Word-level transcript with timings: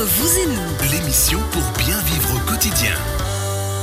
Vous 0.00 0.38
et 0.38 0.46
nous, 0.46 0.92
L'émission 0.92 1.40
pour 1.50 1.84
bien 1.84 2.00
vivre 2.02 2.36
au 2.36 2.48
quotidien. 2.48 2.94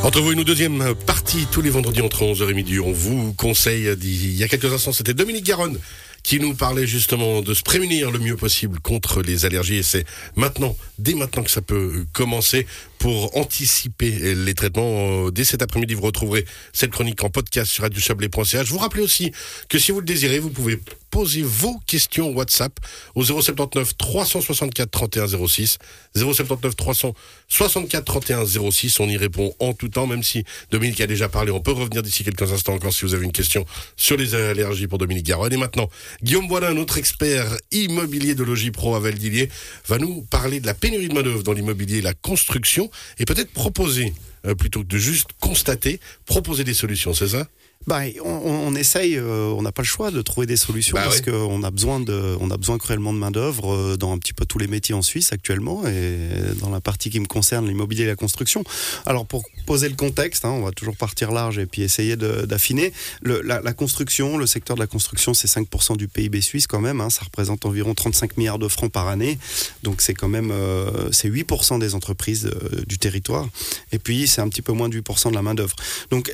Entre 0.02 0.22
vous 0.22 0.32
et 0.32 0.36
nous, 0.36 0.46
deuxième 0.46 0.96
partie, 1.06 1.46
tous 1.52 1.62
les 1.62 1.70
vendredis 1.70 2.02
entre 2.02 2.24
11h 2.24 2.50
et 2.50 2.54
midi. 2.54 2.80
On 2.80 2.94
vous 2.94 3.34
conseille, 3.34 3.94
il 4.02 4.34
y 4.34 4.42
a 4.42 4.48
quelques 4.48 4.72
instants, 4.72 4.94
c'était 4.94 5.14
Dominique 5.14 5.46
Garonne 5.46 5.78
qui 6.26 6.40
nous 6.40 6.56
parlait 6.56 6.88
justement 6.88 7.44
de 7.44 7.54
se 7.54 7.62
prémunir 7.62 8.10
le 8.10 8.18
mieux 8.18 8.36
possible 8.36 8.80
contre 8.80 9.22
les 9.22 9.46
allergies. 9.46 9.78
Et 9.78 9.84
c'est 9.84 10.06
maintenant, 10.36 10.76
dès 10.98 11.14
maintenant 11.14 11.44
que 11.44 11.52
ça 11.52 11.62
peut 11.62 12.04
commencer 12.14 12.66
pour 13.06 13.38
anticiper 13.38 14.34
les 14.34 14.56
traitements. 14.56 15.28
Euh, 15.28 15.32
Dès 15.32 15.44
cet 15.44 15.62
après-midi, 15.62 15.94
vous 15.94 16.02
retrouverez 16.02 16.44
cette 16.74 16.90
chronique 16.90 17.24
en 17.24 17.30
podcast 17.30 17.72
sur 17.72 17.84
radiochablais.ch. 17.84 18.66
Je 18.66 18.72
vous 18.72 18.80
rappelle 18.80 19.02
aussi 19.02 19.32
que 19.70 19.78
si 19.78 19.92
vous 19.92 20.00
le 20.00 20.06
désirez, 20.06 20.40
vous 20.40 20.50
pouvez 20.50 20.80
poser 21.12 21.44
vos 21.44 21.78
questions 21.86 22.32
WhatsApp 22.32 22.74
au 23.14 23.24
079 23.24 23.96
364 23.98 24.90
31 24.90 25.28
06. 25.28 25.78
079 26.16 26.76
364 26.76 28.06
31 28.06 28.46
06. 28.72 29.00
On 29.00 29.08
y 29.08 29.18
répond 29.18 29.54
en 29.60 29.74
tout 29.74 29.90
temps, 29.90 30.08
même 30.08 30.24
si 30.24 30.44
Dominique 30.72 31.02
a 31.02 31.08
déjà 31.08 31.30
parlé. 31.30 31.52
On 31.52 31.62
peut 31.62 31.74
revenir 31.74 32.02
d'ici 32.02 32.24
quelques 32.24 32.52
instants 32.52 32.74
encore 32.74 32.94
si 32.94 33.06
vous 33.06 33.14
avez 33.14 33.26
une 33.26 33.32
question 33.32 33.66
sur 33.98 34.18
les 34.18 34.34
allergies 34.34 34.88
pour 34.88 34.98
Dominique 34.98 35.26
Garonne. 35.26 35.54
Et 35.54 35.58
maintenant, 35.58 35.90
Guillaume 36.24 36.48
Boilin, 36.48 36.74
notre 36.74 36.98
expert 36.98 37.58
immobilier 37.72 38.36
de 38.36 38.44
Logipro 38.44 38.96
à 38.96 39.00
Valdillier, 39.00 39.50
va 39.88 39.98
nous 39.98 40.22
parler 40.24 40.60
de 40.60 40.66
la 40.66 40.74
pénurie 40.74 41.10
de 41.10 41.14
main-d'œuvre 41.14 41.44
dans 41.44 41.54
l'immobilier 41.54 42.02
la 42.02 42.14
construction 42.14 42.90
et 43.20 43.26
peut-être 43.26 43.52
proposer, 43.52 44.14
euh, 44.46 44.56
plutôt 44.56 44.82
que 44.82 44.88
de 44.88 44.98
juste 44.98 45.30
constater, 45.40 46.00
proposer 46.26 46.64
des 46.64 46.74
solutions, 46.74 47.14
c'est 47.14 47.30
ça? 47.30 47.48
Bah, 47.88 48.02
on, 48.24 48.30
on 48.32 48.74
essaye, 48.76 49.16
euh, 49.16 49.54
on 49.56 49.62
n'a 49.62 49.72
pas 49.72 49.84
le 49.84 49.88
choix 49.88 50.10
de 50.10 50.20
trouver 50.24 50.48
des 50.48 50.56
solutions 50.56 50.96
Bah 50.96 51.04
parce 51.04 51.18
ouais. 51.20 51.32
qu'on 51.32 51.62
a 51.62 51.70
besoin 51.70 52.00
de, 52.00 52.36
on 52.40 52.50
a 52.50 52.58
besoin 52.58 52.80
cruellement 52.80 53.14
de 53.14 53.20
main 53.20 53.30
d'œuvre 53.30 53.96
dans 53.96 54.12
un 54.12 54.18
petit 54.18 54.34
peu 54.34 54.44
tous 54.44 54.58
les 54.58 54.66
métiers 54.66 54.96
en 54.96 55.04
Suisse 55.04 55.32
actuellement 55.32 55.86
et 55.86 56.18
dans 56.60 56.72
la 56.72 56.82
partie 56.82 57.12
qui 57.12 57.20
me 57.20 57.28
concerne, 57.28 57.68
l'immobilier 57.68 58.06
et 58.06 58.08
la 58.08 58.16
construction. 58.16 58.64
Alors 59.06 59.28
pour 59.28 59.44
poser 59.68 59.88
le 59.88 59.94
contexte, 59.96 60.46
hein, 60.46 60.50
on 60.50 60.64
va 60.64 60.72
toujours 60.72 60.98
partir 60.98 61.32
large 61.32 61.60
et 61.60 61.68
puis 61.68 61.84
essayer 61.84 62.16
d'affiner. 62.18 62.92
La, 63.22 63.62
la 63.62 63.74
construction, 63.74 64.38
le 64.40 64.48
secteur 64.48 64.76
de 64.76 64.82
la 64.82 64.88
construction, 64.88 65.36
c'est 65.36 65.48
5% 65.48 65.96
du 65.96 66.08
PIB 66.08 66.42
suisse 66.42 66.66
quand 66.66 66.82
même. 66.82 67.02
hein, 67.02 67.12
ça 67.12 67.24
représente 67.24 67.68
environ 67.68 67.94
35 67.94 68.38
milliards 68.38 68.58
de 68.58 68.68
francs 68.68 68.92
par 68.92 69.10
année. 69.10 69.38
Donc 69.84 70.02
c'est 70.02 70.16
quand 70.16 70.28
même, 70.30 70.50
euh, 70.52 71.12
c'est 71.12 71.30
8% 71.30 71.78
des 71.78 71.94
entreprises 71.94 72.48
euh, 72.48 72.82
du 72.88 72.98
territoire. 72.98 73.48
Et 73.92 74.00
puis 74.00 74.26
c'est 74.28 74.42
un 74.42 74.50
petit 74.50 74.64
peu 74.64 74.74
moins 74.74 74.90
de 74.90 75.00
8% 75.00 75.30
de 75.30 75.36
la 75.36 75.44
main 75.44 75.54
d'œuvre. 75.54 75.76
Donc 76.10 76.34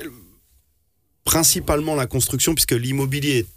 principalement 1.23 1.95
la 1.95 2.08
construction, 2.08 2.53
puisque 2.53 2.72
l'immobilier 2.72 3.39
est 3.39 3.47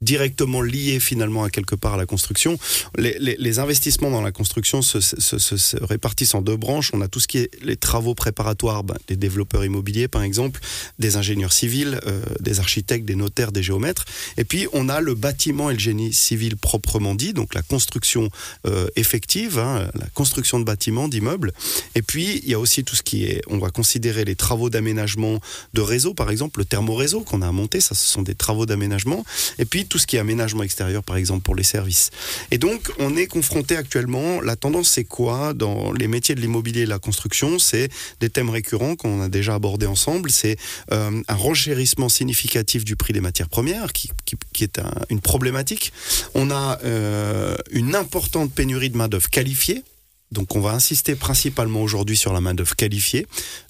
directement 0.00 0.60
lié 0.60 1.00
finalement 1.00 1.44
à 1.44 1.50
quelque 1.50 1.74
part 1.74 1.94
à 1.94 1.96
la 1.96 2.06
construction. 2.06 2.58
Les, 2.98 3.58
investissements 3.58 4.10
dans 4.10 4.20
la 4.20 4.32
construction 4.32 4.82
se 4.82 5.76
répartissent 5.84 6.34
en 6.34 6.42
deux 6.42 6.56
branches. 6.56 6.90
On 6.92 7.00
a 7.00 7.08
tout 7.08 7.20
ce 7.20 7.28
qui 7.28 7.38
est 7.38 7.50
les 7.62 7.76
travaux 7.76 8.14
préparatoires, 8.14 8.84
ben, 8.84 8.96
des 9.06 9.16
développeurs 9.16 9.64
immobiliers 9.64 10.08
par 10.08 10.22
exemple, 10.22 10.60
des 10.98 11.16
ingénieurs 11.16 11.52
civils, 11.52 12.00
euh, 12.06 12.22
des 12.40 12.60
architectes, 12.60 13.06
des 13.06 13.14
notaires, 13.14 13.52
des 13.52 13.62
géomètres. 13.62 14.04
Et 14.36 14.44
puis 14.44 14.66
on 14.72 14.88
a 14.88 15.00
le 15.00 15.14
bâtiment 15.14 15.70
et 15.70 15.74
le 15.74 15.78
génie 15.78 16.12
civil 16.12 16.56
proprement 16.56 17.14
dit, 17.14 17.32
donc 17.32 17.54
la 17.54 17.62
construction 17.62 18.28
euh, 18.66 18.88
effective, 18.96 19.58
hein, 19.58 19.88
la 19.94 20.06
construction 20.14 20.58
de 20.58 20.64
bâtiments, 20.64 21.08
d'immeubles. 21.08 21.52
Et 21.94 22.02
puis 22.02 22.40
il 22.42 22.50
y 22.50 22.54
a 22.54 22.58
aussi 22.58 22.84
tout 22.84 22.96
ce 22.96 23.02
qui 23.02 23.24
est, 23.24 23.42
on 23.46 23.58
va 23.58 23.70
considérer 23.70 24.24
les 24.24 24.34
travaux 24.36 24.68
d'aménagement 24.68 25.40
de 25.72 25.80
réseau, 25.80 26.12
par 26.12 26.30
exemple 26.30 26.60
le 26.60 26.64
thermoréseau 26.64 27.20
qu'on 27.20 27.42
a 27.42 27.52
monté, 27.52 27.80
ça 27.80 27.94
ce 27.94 28.06
sont 28.06 28.22
des 28.22 28.34
travaux 28.34 28.66
d'aménagement. 28.66 29.24
Et 29.58 29.64
puis 29.64 29.83
tout 29.84 29.98
ce 29.98 30.06
qui 30.06 30.16
est 30.16 30.18
aménagement 30.18 30.62
extérieur, 30.62 31.02
par 31.02 31.16
exemple 31.16 31.42
pour 31.42 31.54
les 31.54 31.62
services. 31.62 32.10
Et 32.50 32.58
donc 32.58 32.90
on 32.98 33.16
est 33.16 33.26
confronté 33.26 33.76
actuellement, 33.76 34.40
la 34.40 34.56
tendance 34.56 34.88
c'est 34.90 35.04
quoi 35.04 35.54
dans 35.54 35.92
les 35.92 36.08
métiers 36.08 36.34
de 36.34 36.40
l'immobilier 36.40 36.82
et 36.82 36.86
la 36.86 36.98
construction? 36.98 37.58
C'est 37.58 37.88
des 38.20 38.30
thèmes 38.30 38.50
récurrents 38.50 38.96
qu'on 38.96 39.20
a 39.22 39.28
déjà 39.28 39.54
abordés 39.54 39.86
ensemble. 39.86 40.30
C'est 40.30 40.56
euh, 40.92 41.22
un 41.26 41.34
renchérissement 41.34 42.08
significatif 42.08 42.84
du 42.84 42.96
prix 42.96 43.12
des 43.12 43.20
matières 43.20 43.48
premières, 43.48 43.92
qui, 43.92 44.10
qui- 44.52 44.64
est 44.64 44.78
un- 44.78 44.90
une 45.10 45.20
problématique. 45.20 45.92
On 46.34 46.50
a 46.50 46.78
euh, 46.84 47.56
une 47.70 47.94
importante 47.94 48.52
pénurie 48.52 48.90
de 48.90 48.96
main-d'œuvre 48.96 49.28
qualifiée. 49.30 49.82
Donc 50.32 50.56
on 50.56 50.60
va 50.60 50.72
insister 50.72 51.14
principalement 51.14 51.80
aujourd'hui 51.82 52.16
sur 52.16 52.32
la 52.32 52.40
main-d'œuvre 52.40 52.74
qualifiée. 52.74 53.26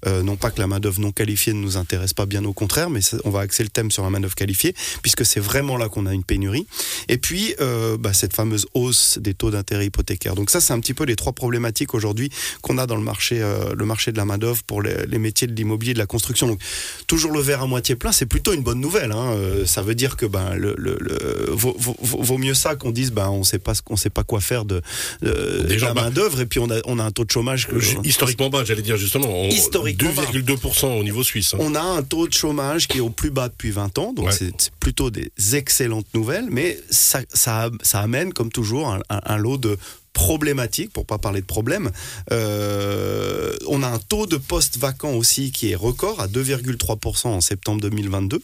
Euh, 0.06 0.22
non 0.22 0.36
pas 0.36 0.50
que 0.50 0.60
la 0.60 0.66
main-d'œuvre 0.66 1.00
non 1.00 1.12
qualifiée 1.12 1.52
ne 1.52 1.60
nous 1.60 1.76
intéresse 1.76 2.14
pas, 2.14 2.24
bien 2.24 2.42
au 2.44 2.52
contraire, 2.54 2.88
mais 2.88 3.00
on 3.24 3.30
va 3.30 3.40
axer 3.40 3.62
le 3.62 3.68
thème 3.68 3.90
sur 3.90 4.02
la 4.02 4.08
main-d'œuvre 4.10 4.34
qualifiée, 4.34 4.74
puisque 5.02 5.26
c'est 5.26 5.40
vraiment 5.40 5.76
là 5.76 5.88
qu'on 5.90 6.06
a 6.06 6.14
une 6.14 6.24
pénurie. 6.24 6.66
Et 7.08 7.18
puis 7.18 7.54
euh, 7.60 7.98
bah, 7.98 8.14
cette 8.14 8.34
fameuse 8.34 8.66
hausse 8.72 9.18
des 9.18 9.34
taux 9.34 9.50
d'intérêt 9.50 9.86
hypothécaires. 9.86 10.34
Donc 10.36 10.48
ça, 10.48 10.60
c'est 10.62 10.72
un 10.72 10.80
petit 10.80 10.94
peu 10.94 11.04
les 11.04 11.16
trois 11.16 11.32
problématiques 11.32 11.92
aujourd'hui 11.92 12.30
qu'on 12.62 12.78
a 12.78 12.86
dans 12.86 12.96
le 12.96 13.02
marché, 13.02 13.42
euh, 13.42 13.74
le 13.76 13.84
marché 13.84 14.10
de 14.12 14.16
la 14.16 14.24
main-d'œuvre 14.24 14.62
pour 14.66 14.80
les, 14.80 15.04
les 15.06 15.18
métiers 15.18 15.46
de 15.46 15.54
l'immobilier 15.54 15.90
et 15.90 15.94
de 15.94 15.98
la 15.98 16.06
construction. 16.06 16.46
Donc 16.46 16.60
toujours 17.06 17.32
le 17.32 17.40
verre 17.40 17.62
à 17.62 17.66
moitié 17.66 17.94
plein, 17.96 18.12
c'est 18.12 18.26
plutôt 18.26 18.54
une 18.54 18.62
bonne 18.62 18.80
nouvelle. 18.80 19.12
hein. 19.12 19.36
Ça 19.66 19.82
veut 19.82 19.94
dire 19.94 20.16
que 20.16 20.24
ben 20.24 20.54
le, 20.54 20.74
le- 20.78 20.96
le- 21.00 21.50
vaut, 21.50 21.76
vaut- 21.78 21.96
vaut- 22.00 22.22
vaut 22.22 22.38
mieux 22.38 22.54
ça 22.54 22.74
qu'on 22.74 22.90
dise 22.90 23.10
ben 23.12 23.28
on 23.28 23.42
sait 23.44 23.58
pas 23.58 23.74
qu'on 23.84 23.96
sait 23.96 24.08
pas 24.10 24.24
quoi 24.24 24.40
faire 24.40 24.64
de, 24.64 24.80
de, 25.20 25.74
la 25.80 25.92
bah, 25.92 26.04
main 26.04 26.10
d'œuvre 26.10 26.43
et 26.44 26.46
puis 26.46 26.60
on 26.60 26.70
a 26.70 26.76
on 26.86 26.98
a 26.98 27.04
un 27.04 27.10
taux 27.10 27.24
de 27.24 27.30
chômage 27.30 27.66
que, 27.66 27.78
Ju- 27.80 27.98
Historiquement 28.04 28.48
bas, 28.50 28.64
j'allais 28.64 28.82
dire 28.82 28.96
justement. 28.96 29.26
on- 29.28 29.48
Historiquement 29.48 30.12
bas. 30.12 30.22
2,2% 30.32 30.98
au 30.98 31.02
niveau 31.02 31.22
suisse. 31.24 31.54
hein. 31.54 31.58
on 31.60 31.74
a 31.74 31.80
un 31.82 32.02
taux 32.02 32.28
de 32.28 32.32
chômage 32.32 32.86
qui 32.88 32.98
est 32.98 33.00
au 33.00 33.10
plus 33.10 33.30
bas 33.30 33.48
depuis 33.48 33.70
20 33.70 33.98
ans, 33.98 34.12
donc 34.12 34.26
Ouais. 34.26 34.32
c'est 34.32 34.52
c'est 34.58 34.72
plutôt 34.74 35.10
des 35.10 35.30
excellentes 35.56 36.06
nouvelles, 36.14 36.46
mais 36.50 36.78
ça, 36.90 37.20
ça, 37.32 37.70
ça 37.82 38.00
amène, 38.00 38.32
comme 38.32 38.50
toujours, 38.50 38.88
un, 38.92 39.00
un- 39.10 39.20
un 39.24 39.36
lot 39.36 39.56
de 39.58 39.76
problématiques, 40.14 40.92
pour 40.92 41.04
pas 41.04 41.18
parler 41.18 41.42
de 41.42 41.46
problèmes. 41.46 41.90
Euh, 42.32 43.54
on 43.66 43.82
a 43.82 43.88
un 43.88 43.98
taux 43.98 44.26
de 44.26 44.38
postes 44.38 44.78
vacants 44.78 45.12
aussi 45.12 45.52
qui 45.52 45.72
est 45.72 45.74
record 45.74 46.20
à 46.20 46.28
2,3% 46.28 47.26
en 47.26 47.40
septembre 47.42 47.82
2022. 47.82 48.40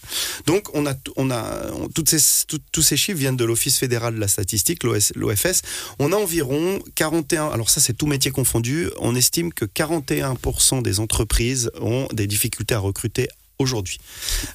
Donc 0.47 0.69
on 0.75 0.87
a, 0.87 0.95
on 1.17 1.31
a 1.31 1.71
toutes 1.95 2.11
ces, 2.11 2.47
tous 2.73 2.83
ces 2.83 2.99
chiffres 2.99 3.19
viennent 3.19 3.37
de 3.37 3.45
l'Office 3.45 3.79
fédéral 3.79 4.15
de 4.15 4.21
la 4.21 4.29
statistique, 4.29 4.85
l'OFS. 4.85 5.63
On 5.99 6.13
a 6.13 6.17
environ 6.17 6.81
41, 6.97 7.49
alors 7.49 7.71
ça 7.71 7.81
c'est 7.81 7.95
tout 7.95 8.07
métier 8.07 8.31
confondu, 8.31 8.91
on 8.99 9.15
estime 9.15 9.53
que 9.53 9.65
41% 9.65 10.83
des 10.83 11.01
entreprises 11.01 11.71
ont 11.81 12.09
des 12.13 12.27
difficultés 12.27 12.75
à 12.75 12.81
recruter 12.81 13.29
aujourd'hui. 13.61 13.99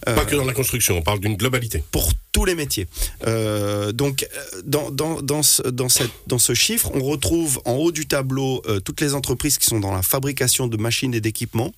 Euh, 0.09 0.15
Pas 0.15 0.25
que 0.25 0.35
dans 0.35 0.45
la 0.45 0.53
construction, 0.53 0.97
on 0.97 1.01
parle 1.01 1.19
d'une 1.19 1.35
globalité. 1.35 1.83
pour 1.91 2.11
tous 2.31 2.43
les 2.43 2.55
métiers. 2.55 2.87
Euh, 3.27 3.93
donc, 3.93 4.23
euh, 4.23 4.61
dans, 4.65 4.91
dans, 4.91 5.21
dans, 5.21 5.41
ce, 5.41 5.61
dans, 5.61 5.87
cette, 5.87 6.11
dans 6.27 6.37
ce 6.37 6.53
chiffre, 6.53 6.91
on 6.93 7.01
retrouve 7.01 7.61
en 7.63 7.75
haut 7.75 7.93
du 7.93 8.07
tableau 8.07 8.61
euh, 8.67 8.81
toutes 8.81 8.99
les 8.99 9.13
entreprises 9.13 9.57
qui 9.57 9.67
sont 9.67 9.79
dans 9.79 9.93
la 9.93 10.01
fabrication 10.01 10.67
de 10.67 10.75
machines 10.75 11.13
et 11.13 11.21
d'équipements. 11.21 11.71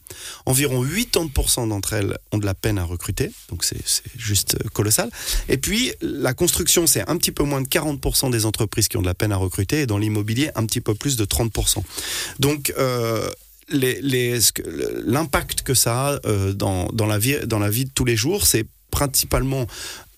Environ 0.48 0.84
80% 0.84 1.70
d'entre 1.70 1.94
elles 1.94 2.18
ont 2.32 2.40
de 2.40 2.46
la 2.48 2.56
peine 2.56 2.80
à 2.80 2.84
recruter, 2.86 3.30
donc 3.50 3.64
c'est 3.64 3.78
juste 4.18 4.56
euh, 4.56 4.70
colossal. 4.70 5.12
Et 5.48 5.58
puis, 5.58 5.94
la 6.02 6.34
construction, 6.34 6.88
c'est 6.88 7.08
un 7.08 7.18
petit 7.18 7.32
peu 7.32 7.44
moins 7.44 7.62
de 7.62 7.68
40% 7.68 8.32
des 8.32 8.48
entreprises 8.48 8.88
qui 8.88 8.98
ont 8.98 9.02
de 9.02 9.08
la 9.08 9.14
peine 9.14 9.32
à 9.32 9.38
recruter, 9.38 9.82
et 9.82 9.86
dans 9.86 10.00
l'immobilier, 10.00 10.50
un 10.56 10.66
petit 10.66 10.82
peu 10.82 10.96
plus 10.96 11.18
de 11.18 11.26
30%. 11.26 11.84
Donc, 12.40 12.74
l'impact 13.70 15.62
que 15.62 15.74
ça 15.74 16.08
a 16.08 16.20
euh, 16.26 16.54
dans, 16.54 16.88
dans, 16.88 17.06
la 17.06 17.18
vie, 17.18 17.40
dans 17.46 17.60
la 17.60 17.70
vie 17.70 17.86
de 17.86 17.92
tous 17.92 18.06
les 18.06 18.16
jours, 18.16 18.46
c'est 18.46 18.66
principalement 18.92 19.68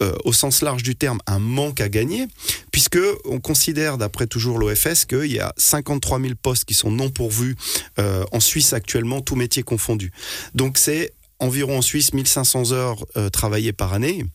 euh, 0.02 0.14
au 0.24 0.32
sens 0.32 0.62
large 0.62 0.84
du 0.84 0.96
terme 0.96 1.20
un 1.28 1.40
manque 1.40 1.82
à 1.82 1.90
gagner, 1.90 2.28
puisque 2.72 3.00
on 3.26 3.40
considère, 3.40 3.98
d'après 3.98 4.28
toujours 4.28 4.58
l'OFS, 4.58 5.06
qu'il 5.06 5.32
y 5.32 5.40
a 5.40 5.54
53 5.58 6.22
000 6.22 6.34
postes 6.42 6.66
qui 6.66 6.74
sont 6.74 6.92
non 6.92 7.10
pourvus 7.10 7.58
euh, 8.00 8.24
en 8.32 8.40
Suisse 8.40 8.72
actuellement, 8.72 9.22
tous 9.22 9.36
métiers 9.36 9.64
confondus. 9.64 10.12
Donc 10.56 10.78
c'est 10.78 11.12
environ 11.40 11.78
en 11.78 11.82
Suisse 11.82 12.14
1500 12.14 12.72
heures 12.74 13.06
euh, 13.18 13.30
travaillées 13.30 13.72
par 13.74 13.94
année. 13.94 14.26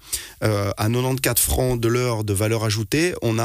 Euh, 0.42 0.70
à 0.76 0.88
94 0.88 1.40
francs 1.40 1.80
de 1.80 1.88
l'heure 1.88 2.24
de 2.24 2.32
valeur 2.32 2.64
ajoutée, 2.64 3.14
on 3.22 3.38
a 3.38 3.44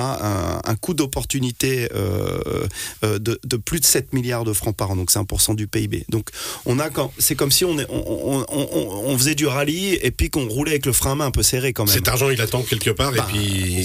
un, 0.65 0.71
un 0.71 0.75
coût 0.75 0.93
d'opportunité 0.93 1.89
euh, 1.95 2.65
de, 3.03 3.39
de 3.43 3.57
plus 3.57 3.79
de 3.79 3.85
7 3.85 4.13
milliards 4.13 4.43
de 4.43 4.53
francs 4.53 4.75
par 4.75 4.91
an, 4.91 4.95
donc 4.95 5.11
c'est 5.11 5.19
1% 5.19 5.55
du 5.55 5.67
PIB. 5.67 6.05
Donc 6.09 6.29
on 6.65 6.79
a 6.79 6.89
quand, 6.89 7.11
c'est 7.17 7.35
comme 7.35 7.51
si 7.51 7.65
on, 7.65 7.77
est, 7.79 7.85
on, 7.89 8.03
on, 8.39 8.45
on- 8.49 9.09
on 9.09 9.17
faisait 9.17 9.35
du 9.35 9.47
rallye 9.47 9.95
et 10.01 10.11
puis 10.11 10.29
qu'on 10.29 10.47
roulait 10.47 10.71
avec 10.71 10.85
le 10.85 10.93
frein 10.93 11.11
à 11.11 11.15
main 11.15 11.25
un 11.25 11.31
peu 11.31 11.43
serré 11.43 11.73
quand 11.73 11.85
même. 11.85 11.93
Cet 11.93 12.07
argent, 12.07 12.29
il 12.29 12.39
attend 12.41 12.61
quelque 12.63 12.89
part 12.91 13.11
Bah, 13.11 13.25
et 13.29 13.31
puis 13.33 13.43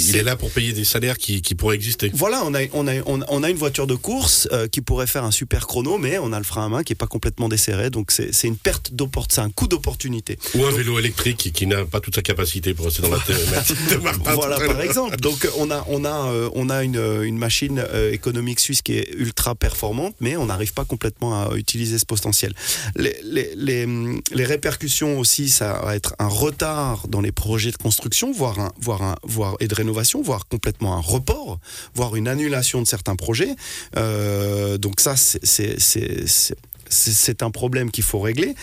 il 0.09 0.17
est 0.17 0.23
là 0.23 0.37
pour 0.37 0.51
payer 0.51 0.73
des 0.73 0.85
salaires 0.85 1.19
qui, 1.19 1.43
qui 1.43 1.55
pourraient 1.55 1.77
exister. 1.77 2.11
Voilà, 2.15 2.43
on 2.45 2.55
a, 2.55 2.61
on, 2.73 2.87
a, 2.87 2.93
on 3.07 3.43
a- 3.43 3.51
une 3.51 3.57
voiture 3.57 3.87
de 3.87 3.95
course 3.95 4.49
qui 4.73 4.81
pourrait 4.81 5.07
faire 5.07 5.25
un 5.25 5.31
super 5.31 5.67
chrono, 5.67 5.99
mais 5.99 6.19
on 6.19 6.33
a 6.33 6.39
le 6.39 6.45
frein 6.45 6.67
à 6.67 6.69
main 6.69 6.83
qui 6.83 6.93
est 6.93 6.97
pas 6.97 7.07
complètement 7.07 7.49
desserré, 7.49 7.91
donc 7.91 8.11
c'est 8.11 8.33
c'est 8.35 8.49
une 8.49 8.57
perte 8.57 8.93
d'opportunité, 8.93 9.35
c'est 9.35 9.41
un 9.43 9.51
coût 9.51 9.64
beaucoup 9.65 9.69
d'opportunités. 9.69 10.39
Ou 10.55 10.65
un 10.65 10.71
vélo 10.71 10.99
électrique 10.99 11.53
qui, 11.53 11.67
n'a 11.67 11.85
pas 11.85 12.01
toute 12.01 12.15
sa 12.15 12.23
capacité 12.23 12.75
pour 12.75 12.87
rester 12.87 13.03
dans 13.03 13.11
la 13.11 13.19
thématique 13.21 13.89
de 13.91 13.97
Martin. 13.97 14.35
Voilà, 14.35 14.57
par 14.57 14.81
exemple. 14.81 15.17
Donc 15.17 15.49
on 15.57 15.71
a, 15.71 15.85
on 15.89 16.05
a, 16.05 16.31
euh, 16.31 16.51
on 16.55 16.71
a 16.71 16.83
une, 16.83 17.01
une 17.23 17.39
machine 17.39 17.79
euh, 17.79 18.13
économique 18.13 18.61
suisse 18.61 18.83
qui 18.83 18.95
est 18.95 19.11
ultra 19.15 19.55
performante, 19.55 20.15
mais 20.21 20.37
on 20.37 20.47
n'arrive 20.47 20.75
pas 20.75 20.85
complètement 20.85 21.43
à 21.43 21.57
utiliser 21.57 21.99
ce 21.99 22.07
potentiel. 22.07 22.55
Les, 22.97 23.17
les, 23.23 23.55
les, 23.57 23.87
les, 24.33 24.45
répercussions 24.45 25.19
aussi, 25.19 25.49
ça 25.49 25.81
va 25.85 25.97
être 25.97 26.15
un 26.19 26.29
retard 26.29 27.07
dans 27.09 27.21
les 27.21 27.33
projets 27.33 27.71
de 27.71 27.77
construction, 27.77 28.33
voire, 28.33 28.59
un, 28.59 28.73
voire, 28.81 29.03
un, 29.03 29.17
voire 29.23 29.57
et 29.61 29.69
de 29.69 29.75
rénovation, 29.75 30.23
voire 30.23 30.47
complètement 30.47 30.97
un 30.97 31.01
report, 31.01 31.59
voire 31.95 32.17
une 32.17 32.29
annulation 32.29 32.83
de 32.83 32.87
certains 32.87 33.17
projets. 33.17 33.55
Euh, 33.97 34.79
donc 34.79 35.01
ça, 35.01 35.15
c'est 35.17 37.43
un 37.43 37.51
problème 37.51 37.91
qu'il 37.91 38.05
faut 38.05 38.21
régler 38.21 38.55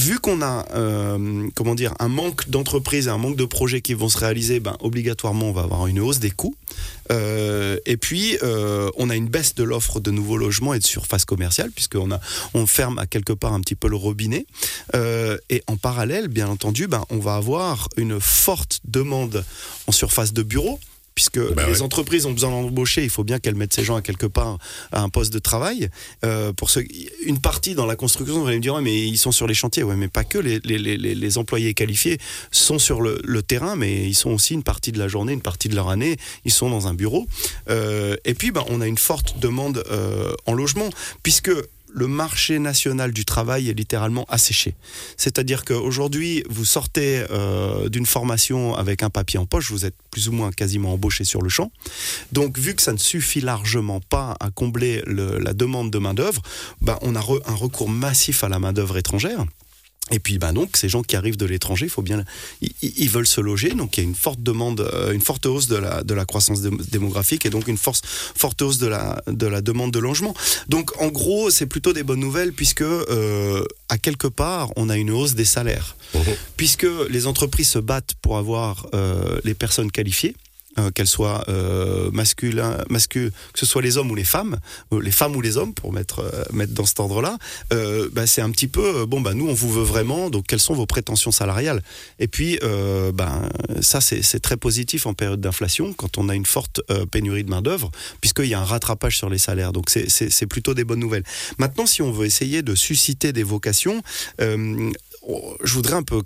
vu 0.00 0.18
qu'on 0.18 0.42
a 0.42 0.66
euh, 0.74 1.48
un 1.98 2.08
manque 2.08 2.48
d'entreprises, 2.48 3.08
un 3.08 3.18
manque 3.18 3.36
de 3.36 3.44
projets 3.44 3.80
qui 3.80 3.94
vont 3.94 4.08
se 4.08 4.18
réaliser, 4.18 4.60
ben, 4.60 4.76
obligatoirement 4.80 5.46
on 5.46 5.52
va 5.52 5.62
avoir 5.62 5.86
une 5.86 6.00
hausse 6.00 6.18
des 6.18 6.30
coûts. 6.30 6.54
Euh, 7.12 7.76
et 7.86 7.96
puis 7.96 8.38
euh, 8.42 8.90
on 8.96 9.10
a 9.10 9.16
une 9.16 9.28
baisse 9.28 9.54
de 9.54 9.64
l'offre 9.64 10.00
de 10.00 10.10
nouveaux 10.10 10.36
logements 10.36 10.74
et 10.74 10.78
de 10.78 10.84
surface 10.84 11.24
commerciale 11.24 11.70
puisqu'on 11.72 12.12
a 12.12 12.20
on 12.54 12.66
ferme 12.66 12.98
à 12.98 13.06
quelque 13.06 13.32
part 13.32 13.52
un 13.52 13.60
petit 13.60 13.74
peu 13.74 13.88
le 13.88 13.96
robinet. 13.96 14.46
et 14.94 15.62
en 15.66 15.76
parallèle, 15.76 16.28
bien 16.28 16.48
entendu, 16.48 16.86
ben, 16.86 17.04
on 17.10 17.18
va 17.18 17.34
avoir 17.34 17.88
une 17.96 18.20
forte 18.20 18.80
demande 18.84 19.44
en 19.86 19.92
surface 19.92 20.32
de 20.32 20.42
bureaux 20.42 20.80
puisque 21.14 21.40
bah 21.54 21.66
les 21.66 21.82
entreprises 21.82 22.26
ont 22.26 22.32
besoin 22.32 22.50
d'embaucher, 22.50 23.02
il 23.02 23.10
faut 23.10 23.24
bien 23.24 23.38
qu'elles 23.38 23.54
mettent 23.54 23.74
ces 23.74 23.84
gens 23.84 23.96
à 23.96 24.02
quelque 24.02 24.26
part 24.26 24.58
à 24.92 25.02
un 25.02 25.08
poste 25.08 25.32
de 25.32 25.38
travail. 25.38 25.88
Euh, 26.24 26.52
pour 26.52 26.70
ce, 26.70 26.80
une 27.24 27.38
partie 27.40 27.74
dans 27.74 27.86
la 27.86 27.96
construction, 27.96 28.40
vous 28.40 28.46
allez 28.46 28.56
me 28.56 28.62
dire, 28.62 28.74
ouais, 28.74 28.82
mais 28.82 29.06
ils 29.06 29.18
sont 29.18 29.32
sur 29.32 29.46
les 29.46 29.54
chantiers, 29.54 29.82
ouais, 29.82 29.96
mais 29.96 30.08
pas 30.08 30.24
que. 30.24 30.38
Les, 30.38 30.58
les, 30.60 30.78
les, 30.78 30.96
les 30.96 31.38
employés 31.38 31.74
qualifiés 31.74 32.18
sont 32.50 32.78
sur 32.78 33.00
le, 33.02 33.20
le, 33.24 33.42
terrain, 33.42 33.76
mais 33.76 34.06
ils 34.06 34.14
sont 34.14 34.30
aussi 34.30 34.54
une 34.54 34.62
partie 34.62 34.92
de 34.92 34.98
la 34.98 35.08
journée, 35.08 35.32
une 35.32 35.42
partie 35.42 35.68
de 35.68 35.74
leur 35.74 35.88
année, 35.88 36.16
ils 36.44 36.52
sont 36.52 36.70
dans 36.70 36.86
un 36.86 36.94
bureau. 36.94 37.26
Euh, 37.68 38.16
et 38.24 38.34
puis, 38.34 38.50
ben, 38.50 38.64
on 38.68 38.80
a 38.80 38.86
une 38.86 38.98
forte 38.98 39.38
demande 39.38 39.82
euh, 39.90 40.32
en 40.46 40.54
logement, 40.54 40.90
puisque 41.22 41.50
le 41.92 42.06
marché 42.06 42.58
national 42.58 43.12
du 43.12 43.24
travail 43.24 43.68
est 43.68 43.74
littéralement 43.74 44.24
asséché. 44.28 44.74
C'est-à-dire 45.16 45.64
qu'aujourd'hui, 45.64 46.44
vous 46.48 46.64
sortez 46.64 47.24
euh, 47.30 47.88
d'une 47.88 48.06
formation 48.06 48.74
avec 48.74 49.02
un 49.02 49.10
papier 49.10 49.38
en 49.38 49.46
poche, 49.46 49.70
vous 49.70 49.84
êtes 49.84 49.94
plus 50.10 50.28
ou 50.28 50.32
moins 50.32 50.50
quasiment 50.52 50.92
embauché 50.92 51.24
sur 51.24 51.42
le 51.42 51.48
champ. 51.48 51.70
Donc, 52.32 52.58
vu 52.58 52.74
que 52.74 52.82
ça 52.82 52.92
ne 52.92 52.98
suffit 52.98 53.40
largement 53.40 54.00
pas 54.00 54.36
à 54.40 54.50
combler 54.50 55.02
la 55.06 55.52
demande 55.52 55.90
de 55.90 55.98
main-d'œuvre, 55.98 56.42
ben, 56.80 56.98
on 57.02 57.14
a 57.14 57.20
un 57.20 57.54
recours 57.54 57.88
massif 57.88 58.44
à 58.44 58.48
la 58.48 58.58
main-d'œuvre 58.58 58.96
étrangère. 58.96 59.44
Et 60.10 60.18
puis, 60.18 60.38
ben 60.38 60.52
donc, 60.52 60.76
ces 60.76 60.88
gens 60.88 61.02
qui 61.02 61.16
arrivent 61.16 61.36
de 61.36 61.46
l'étranger, 61.46 61.86
il 61.86 61.90
faut 61.90 62.02
bien, 62.02 62.24
ils, 62.60 63.08
veulent 63.08 63.26
se 63.26 63.40
loger. 63.40 63.70
Donc, 63.70 63.96
il 63.96 64.00
y 64.00 64.04
a 64.04 64.08
une 64.08 64.14
forte 64.14 64.42
demande, 64.42 64.80
euh, 64.80 65.12
une 65.12 65.20
forte 65.20 65.46
hausse 65.46 65.68
de 65.68 65.76
la, 65.76 66.02
de 66.02 66.14
la 66.14 66.24
croissance 66.24 66.62
démographique 66.62 67.46
et 67.46 67.50
donc 67.50 67.68
une 67.68 67.78
force, 67.78 68.02
forte 68.04 68.60
hausse 68.62 68.78
de 68.78 68.88
la, 68.88 69.22
de 69.28 69.46
la 69.46 69.60
demande 69.60 69.92
de 69.92 69.98
logement. 69.98 70.34
Donc, 70.68 71.00
en 71.00 71.08
gros, 71.08 71.50
c'est 71.50 71.66
plutôt 71.66 71.92
des 71.92 72.02
bonnes 72.02 72.20
nouvelles 72.20 72.52
puisque, 72.52 72.82
euh, 72.82 73.64
à 73.88 73.98
quelque 73.98 74.26
part, 74.26 74.72
on 74.76 74.88
a 74.88 74.96
une 74.96 75.10
hausse 75.10 75.34
des 75.34 75.44
salaires. 75.44 75.96
Mmh. 76.14 76.18
Puisque 76.56 76.86
les 77.08 77.26
entreprises 77.26 77.68
se 77.68 77.78
battent 77.78 78.14
pour 78.20 78.36
avoir 78.36 78.86
euh, 78.94 79.38
les 79.44 79.54
personnes 79.54 79.90
qualifiées. 79.90 80.34
Euh, 80.78 80.92
qu'elles 80.92 81.08
soient 81.08 81.44
euh, 81.48 82.12
masculins, 82.12 82.78
que 83.08 83.32
ce 83.54 83.66
soit 83.66 83.82
les 83.82 83.96
hommes 83.96 84.08
ou 84.12 84.14
les 84.14 84.22
femmes, 84.22 84.60
euh, 84.92 85.02
les 85.02 85.10
femmes 85.10 85.34
ou 85.34 85.40
les 85.40 85.56
hommes, 85.56 85.74
pour 85.74 85.92
mettre, 85.92 86.20
euh, 86.20 86.44
mettre 86.52 86.72
dans 86.74 86.86
cet 86.86 87.00
ordre-là, 87.00 87.38
bah, 88.12 88.24
c'est 88.28 88.40
un 88.40 88.50
petit 88.50 88.68
peu, 88.68 89.04
bon, 89.04 89.20
bah, 89.20 89.34
nous, 89.34 89.48
on 89.48 89.52
vous 89.52 89.72
veut 89.72 89.82
vraiment, 89.82 90.30
donc 90.30 90.46
quelles 90.46 90.60
sont 90.60 90.74
vos 90.74 90.86
prétentions 90.86 91.32
salariales? 91.32 91.82
Et 92.20 92.28
puis, 92.28 92.60
ben, 93.14 93.48
ça, 93.80 94.00
c'est 94.00 94.40
très 94.40 94.56
positif 94.56 95.06
en 95.06 95.14
période 95.14 95.40
d'inflation, 95.40 95.92
quand 95.92 96.18
on 96.18 96.28
a 96.28 96.36
une 96.36 96.46
forte 96.46 96.80
pénurie 97.10 97.42
de 97.42 97.50
main-d'œuvre, 97.50 97.90
puisqu'il 98.20 98.46
y 98.46 98.54
a 98.54 98.60
un 98.60 98.64
rattrapage 98.64 99.18
sur 99.18 99.28
les 99.28 99.38
salaires. 99.38 99.72
Donc, 99.72 99.90
c'est 99.90 100.46
plutôt 100.46 100.74
des 100.74 100.84
bonnes 100.84 101.00
nouvelles. 101.00 101.24
Maintenant, 101.58 101.86
si 101.86 102.00
on 102.00 102.12
veut 102.12 102.26
essayer 102.26 102.62
de 102.62 102.76
susciter 102.76 103.32
des 103.32 103.42
vocations, 103.42 104.02
je 105.62 105.74
voudrais 105.74 105.94
un 105.94 106.02
peu 106.02 106.22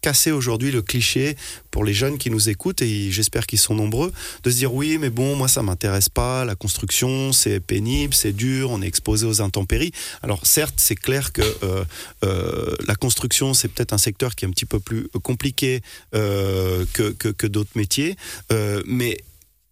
casser 0.00 0.30
aujourd'hui 0.30 0.70
le 0.70 0.82
cliché 0.82 1.36
pour 1.70 1.84
les 1.84 1.94
jeunes 1.94 2.18
qui 2.18 2.30
nous 2.30 2.48
écoutent, 2.48 2.82
et 2.82 3.10
j'espère 3.10 3.46
qu'ils 3.46 3.58
sont 3.58 3.74
nombreux, 3.74 4.12
de 4.42 4.50
se 4.50 4.56
dire 4.56 4.72
oui, 4.72 4.98
mais 4.98 5.10
bon, 5.10 5.36
moi 5.36 5.48
ça 5.48 5.62
m'intéresse 5.62 6.08
pas, 6.08 6.44
la 6.44 6.54
construction 6.54 7.32
c'est 7.32 7.60
pénible, 7.60 8.14
c'est 8.14 8.32
dur, 8.32 8.70
on 8.70 8.82
est 8.82 8.86
exposé 8.86 9.26
aux 9.26 9.40
intempéries. 9.42 9.92
Alors 10.22 10.46
certes, 10.46 10.74
c'est 10.78 10.96
clair 10.96 11.32
que 11.32 11.42
euh, 11.62 11.84
euh, 12.24 12.74
la 12.86 12.94
construction 12.94 13.54
c'est 13.54 13.68
peut-être 13.68 13.92
un 13.92 13.98
secteur 13.98 14.34
qui 14.34 14.44
est 14.44 14.48
un 14.48 14.52
petit 14.52 14.66
peu 14.66 14.80
plus 14.80 15.08
compliqué 15.22 15.82
euh, 16.14 16.84
que 16.94 17.46
d'autres 17.46 17.76
métiers, 17.76 18.16
mais 18.86 19.18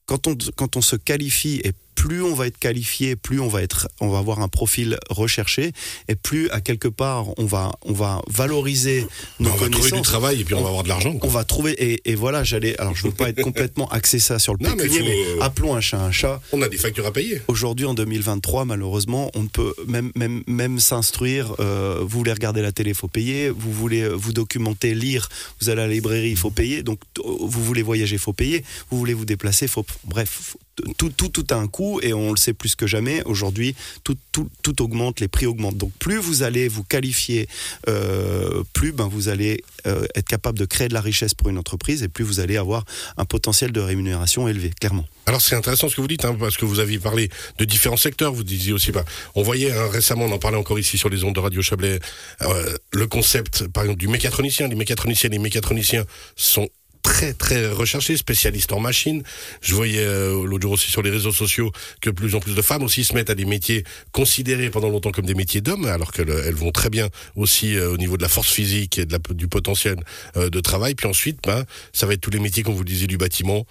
quand 0.07 0.27
on, 0.27 0.37
quand 0.55 0.77
on 0.77 0.81
se 0.81 0.97
qualifie 0.97 1.61
et 1.65 1.73
plus 1.97 2.23
on 2.23 2.35
va 2.35 2.47
être 2.47 2.59
qualifié, 2.59 3.17
plus 3.17 3.41
on 3.41 3.49
va 3.49 3.63
être, 3.63 3.89
on 4.01 4.09
va 4.09 4.19
avoir 4.19 4.41
un 4.41 4.49
profil 4.49 4.99
recherché, 5.11 5.73
et 6.07 6.15
plus 6.15 6.49
à 6.51 6.61
quelque 6.61 6.87
part 6.87 7.27
on 7.39 7.47
va, 7.47 7.73
on 7.85 7.93
va 7.93 8.23
valoriser 8.29 9.07
nos 9.41 9.51
on 9.51 9.57
va 9.57 9.69
trouver 9.69 9.91
du 9.91 10.03
travail 10.03 10.41
et 10.41 10.45
puis 10.45 10.55
on, 10.55 10.63
va 10.63 10.69
avoir 10.69 10.85
de 10.85 10.89
l'argent. 10.89 11.19
On 11.23 11.29
va 11.29 11.43
trouver 11.45 11.73
et, 11.73 12.03
et 12.05 12.15
voilà, 12.15 12.45
j'allais. 12.45 12.79
Alors 12.79 12.95
je 12.95 13.05
veux 13.05 13.13
pas 13.13 13.31
être 13.31 13.43
complètement 13.43 13.89
axé 13.89 14.19
ça 14.19 14.39
sur 14.39 14.53
le 14.53 14.59
pécunier, 14.59 15.01
mais, 15.01 15.09
mais, 15.09 15.43
appelons 15.43 15.75
un 15.75 15.81
chat 15.81 15.99
un 15.99 16.13
chat. 16.13 16.41
On 16.53 16.63
a 16.63 16.69
des 16.69 16.77
factures 16.77 17.07
à 17.07 17.13
payer. 17.13 17.41
Aujourd'hui 17.49 17.87
en 17.87 17.95
2023, 17.95 18.67
malheureusement, 18.67 19.31
on 19.35 19.43
ne 19.43 19.49
peut 19.49 19.75
même 19.87 20.13
même 20.15 20.43
même 20.47 20.79
s'instruire. 20.79 21.55
Euh, 21.61 21.99
vous 22.03 22.19
voulez 22.19 22.33
regarder 22.33 22.63
la 22.63 22.73
télé, 22.73 22.91
il 22.91 22.97
faut 22.97 23.09
payer. 23.09 23.49
Vous 23.49 23.73
voulez 23.73 24.07
vous 24.09 24.33
documenter, 24.33 24.95
lire, 24.95 25.29
vous 25.61 25.71
allez 25.71 25.83
à 25.83 25.87
la 25.87 25.93
librairie, 25.93 26.31
il 26.31 26.37
faut 26.37 26.51
payer. 26.51 26.83
Donc 26.83 27.01
vous 27.25 27.65
voulez 27.65 27.83
voyager, 27.83 28.17
il 28.17 28.21
faut 28.21 28.35
payer. 28.35 28.65
Vous 28.91 28.99
voulez 28.99 29.15
vous 29.15 29.25
déplacer, 29.25 29.67
faut 29.67 29.87
bref, 30.05 30.57
tout, 30.97 31.11
tout, 31.11 31.45
a 31.51 31.55
un 31.55 31.69
coût 31.69 32.01
et 32.03 32.13
on 32.13 32.31
le 32.31 32.37
sait 32.37 32.53
plus 32.53 32.75
que 32.75 32.87
jamais. 32.87 33.23
Aujourd'hui, 33.25 33.75
tout, 34.05 34.83
augmente, 34.83 35.21
les 35.21 35.29
prix 35.29 35.47
augmentent. 35.47 35.77
Donc 35.77 35.93
plus 35.99 36.19
vous 36.19 36.43
allez 36.43 36.69
vous 36.69 36.85
qualifier, 36.85 37.49
euh, 37.89 38.63
plus 38.73 38.93
ben, 38.93 39.09
vous 39.09 39.29
allez 39.29 39.65
euh, 39.87 40.07
être 40.15 40.27
capable 40.27 40.59
de 40.59 40.65
créer 40.65 40.89
de 40.89 40.95
la 40.95 41.01
richesse 41.01 41.35
pour 41.35 41.49
une 41.49 41.59
entreprise 41.59 42.03
et 42.03 42.09
plus 42.09 42.25
vous 42.25 42.41
allez 42.41 42.57
avoir 42.57 42.85
un 43.17 43.25
potentiel 43.25 43.73
de 43.73 43.81
rémunération 43.81 44.49
élevé, 44.49 44.71
clairement. 44.79 45.07
Alors 45.27 45.41
c'est 45.41 45.57
intéressant 45.57 45.89
ce 45.89 45.97
que 45.97 46.01
vous 46.01 46.09
dites, 46.09 46.25
hein, 46.25 46.37
parce 46.39 46.57
que 46.57 46.65
vous 46.65 46.79
aviez 46.79 46.99
parlé 46.99 47.31
de 47.59 47.65
différents 47.65 47.97
secteurs. 47.97 48.33
Vous 48.33 48.45
disiez 48.45 48.73
aussi, 48.73 48.93
bah, 48.93 49.05
on 49.35 49.43
voyait 49.43 49.73
hein, 49.73 49.89
récemment, 49.91 50.27
on 50.27 50.33
en 50.33 50.39
parlait 50.39 50.59
encore 50.59 50.79
ici 50.79 50.99
sur 50.99 51.09
les 51.09 51.25
ondes 51.25 51.35
de 51.35 51.41
Radio 51.41 51.63
Chablais, 51.63 51.99
euh, 52.43 52.77
le 52.93 53.07
concept, 53.07 53.67
par 53.69 53.85
exemple, 53.85 53.99
du 53.99 54.09
mécatronicien. 54.09 54.69
Les 54.69 54.77
mécaniciens, 54.77 55.31
les 55.31 55.39
mécaniciens 55.39 56.05
sont 56.37 56.69
très 57.03 57.33
très 57.33 57.69
recherché, 57.69 58.17
spécialiste 58.17 58.73
en 58.73 58.81
machine. 58.81 59.23
Je 59.61 59.75
voyais 59.75 60.05
euh, 60.05 60.45
l'autre 60.45 60.63
jour 60.63 60.73
aussi 60.73 60.91
sur 60.91 61.03
les 61.03 61.11
réseaux 61.11 61.33
sociaux 61.33 61.73
que 62.01 62.11
plus 62.11 62.35
en 62.35 62.41
plus 62.41 62.55
de 62.55 62.63
femmes 62.63 62.83
aussi 62.83 63.05
se 63.05 63.15
mettent 63.15 63.31
à 63.31 63.35
des 63.35 63.45
métiers 63.45 63.85
considérés 64.13 64.71
pendant 64.71 64.89
longtemps 64.89 65.13
comme 65.13 65.27
des 65.27 65.35
métiers 65.35 65.61
d'hommes, 65.61 65.87
alors 65.87 66.13
qu'elles 66.13 66.55
vont 66.55 66.73
très 66.73 66.91
bien 66.91 67.09
aussi 67.35 67.77
euh, 67.77 67.93
au 67.93 67.97
niveau 67.97 68.17
de 68.17 68.23
la 68.23 68.29
force 68.29 68.51
physique 68.51 68.99
et 68.99 69.07
de 69.07 69.13
la, 69.13 69.19
du 69.35 69.49
potentiel 69.49 69.97
euh, 70.37 70.51
de 70.51 70.61
travail. 70.61 70.95
Puis 70.95 71.07
ensuite, 71.07 71.39
ben, 71.45 71.65
ça 71.93 72.07
va 72.07 72.15
être 72.15 72.21
tous 72.21 72.31
les 72.31 72.41
métiers, 72.41 72.63
comme 72.63 72.75
vous 72.75 72.85
disiez, 72.85 73.07
du 73.07 73.19
bâtiment, 73.19 73.67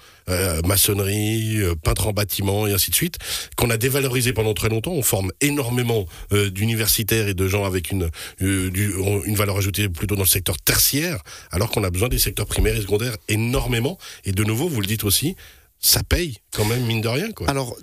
maçonnerie, 0.66 1.60
peintre 1.84 2.08
en 2.08 2.14
bâtiment 2.14 2.68
et 2.68 2.74
ainsi 2.74 2.90
de 2.90 2.96
suite, 2.96 3.18
qu'on 3.56 3.70
a 3.70 3.78
dévalorisé 3.78 4.34
pendant 4.34 4.54
très 4.54 4.70
longtemps. 4.70 4.94
On 4.94 5.04
forme 5.04 5.32
énormément 5.42 6.08
d'universitaires 6.32 7.28
et 7.28 7.34
de 7.34 7.48
gens 7.48 7.66
avec 7.66 7.92
une, 7.92 8.10
une 8.40 9.36
valeur 9.36 9.58
ajoutée 9.58 9.90
plutôt 9.90 10.16
dans 10.16 10.24
le 10.24 10.28
secteur 10.28 10.58
tertiaire, 10.58 11.22
alors 11.52 11.70
qu'on 11.70 11.84
a 11.84 11.90
besoin 11.90 12.10
des 12.10 12.20
secteurs 12.20 12.48
primaires 12.48 12.76
et 12.76 12.82
secondaires 12.82 13.15
énormément. 13.28 13.98
Et 14.24 14.32
de 14.32 14.44
nouveau, 14.44 14.68
vous 14.68 14.82
le 14.82 14.88
dites 14.88 15.04
aussi, 15.04 15.36
ça 15.80 16.04
paye 16.04 16.38
quand 16.52 16.66
même, 16.66 16.86
mine 16.86 17.02
de 17.02 17.08
rien. 17.08 17.32
Quoi. 17.32 17.50
Alors, 17.50 17.76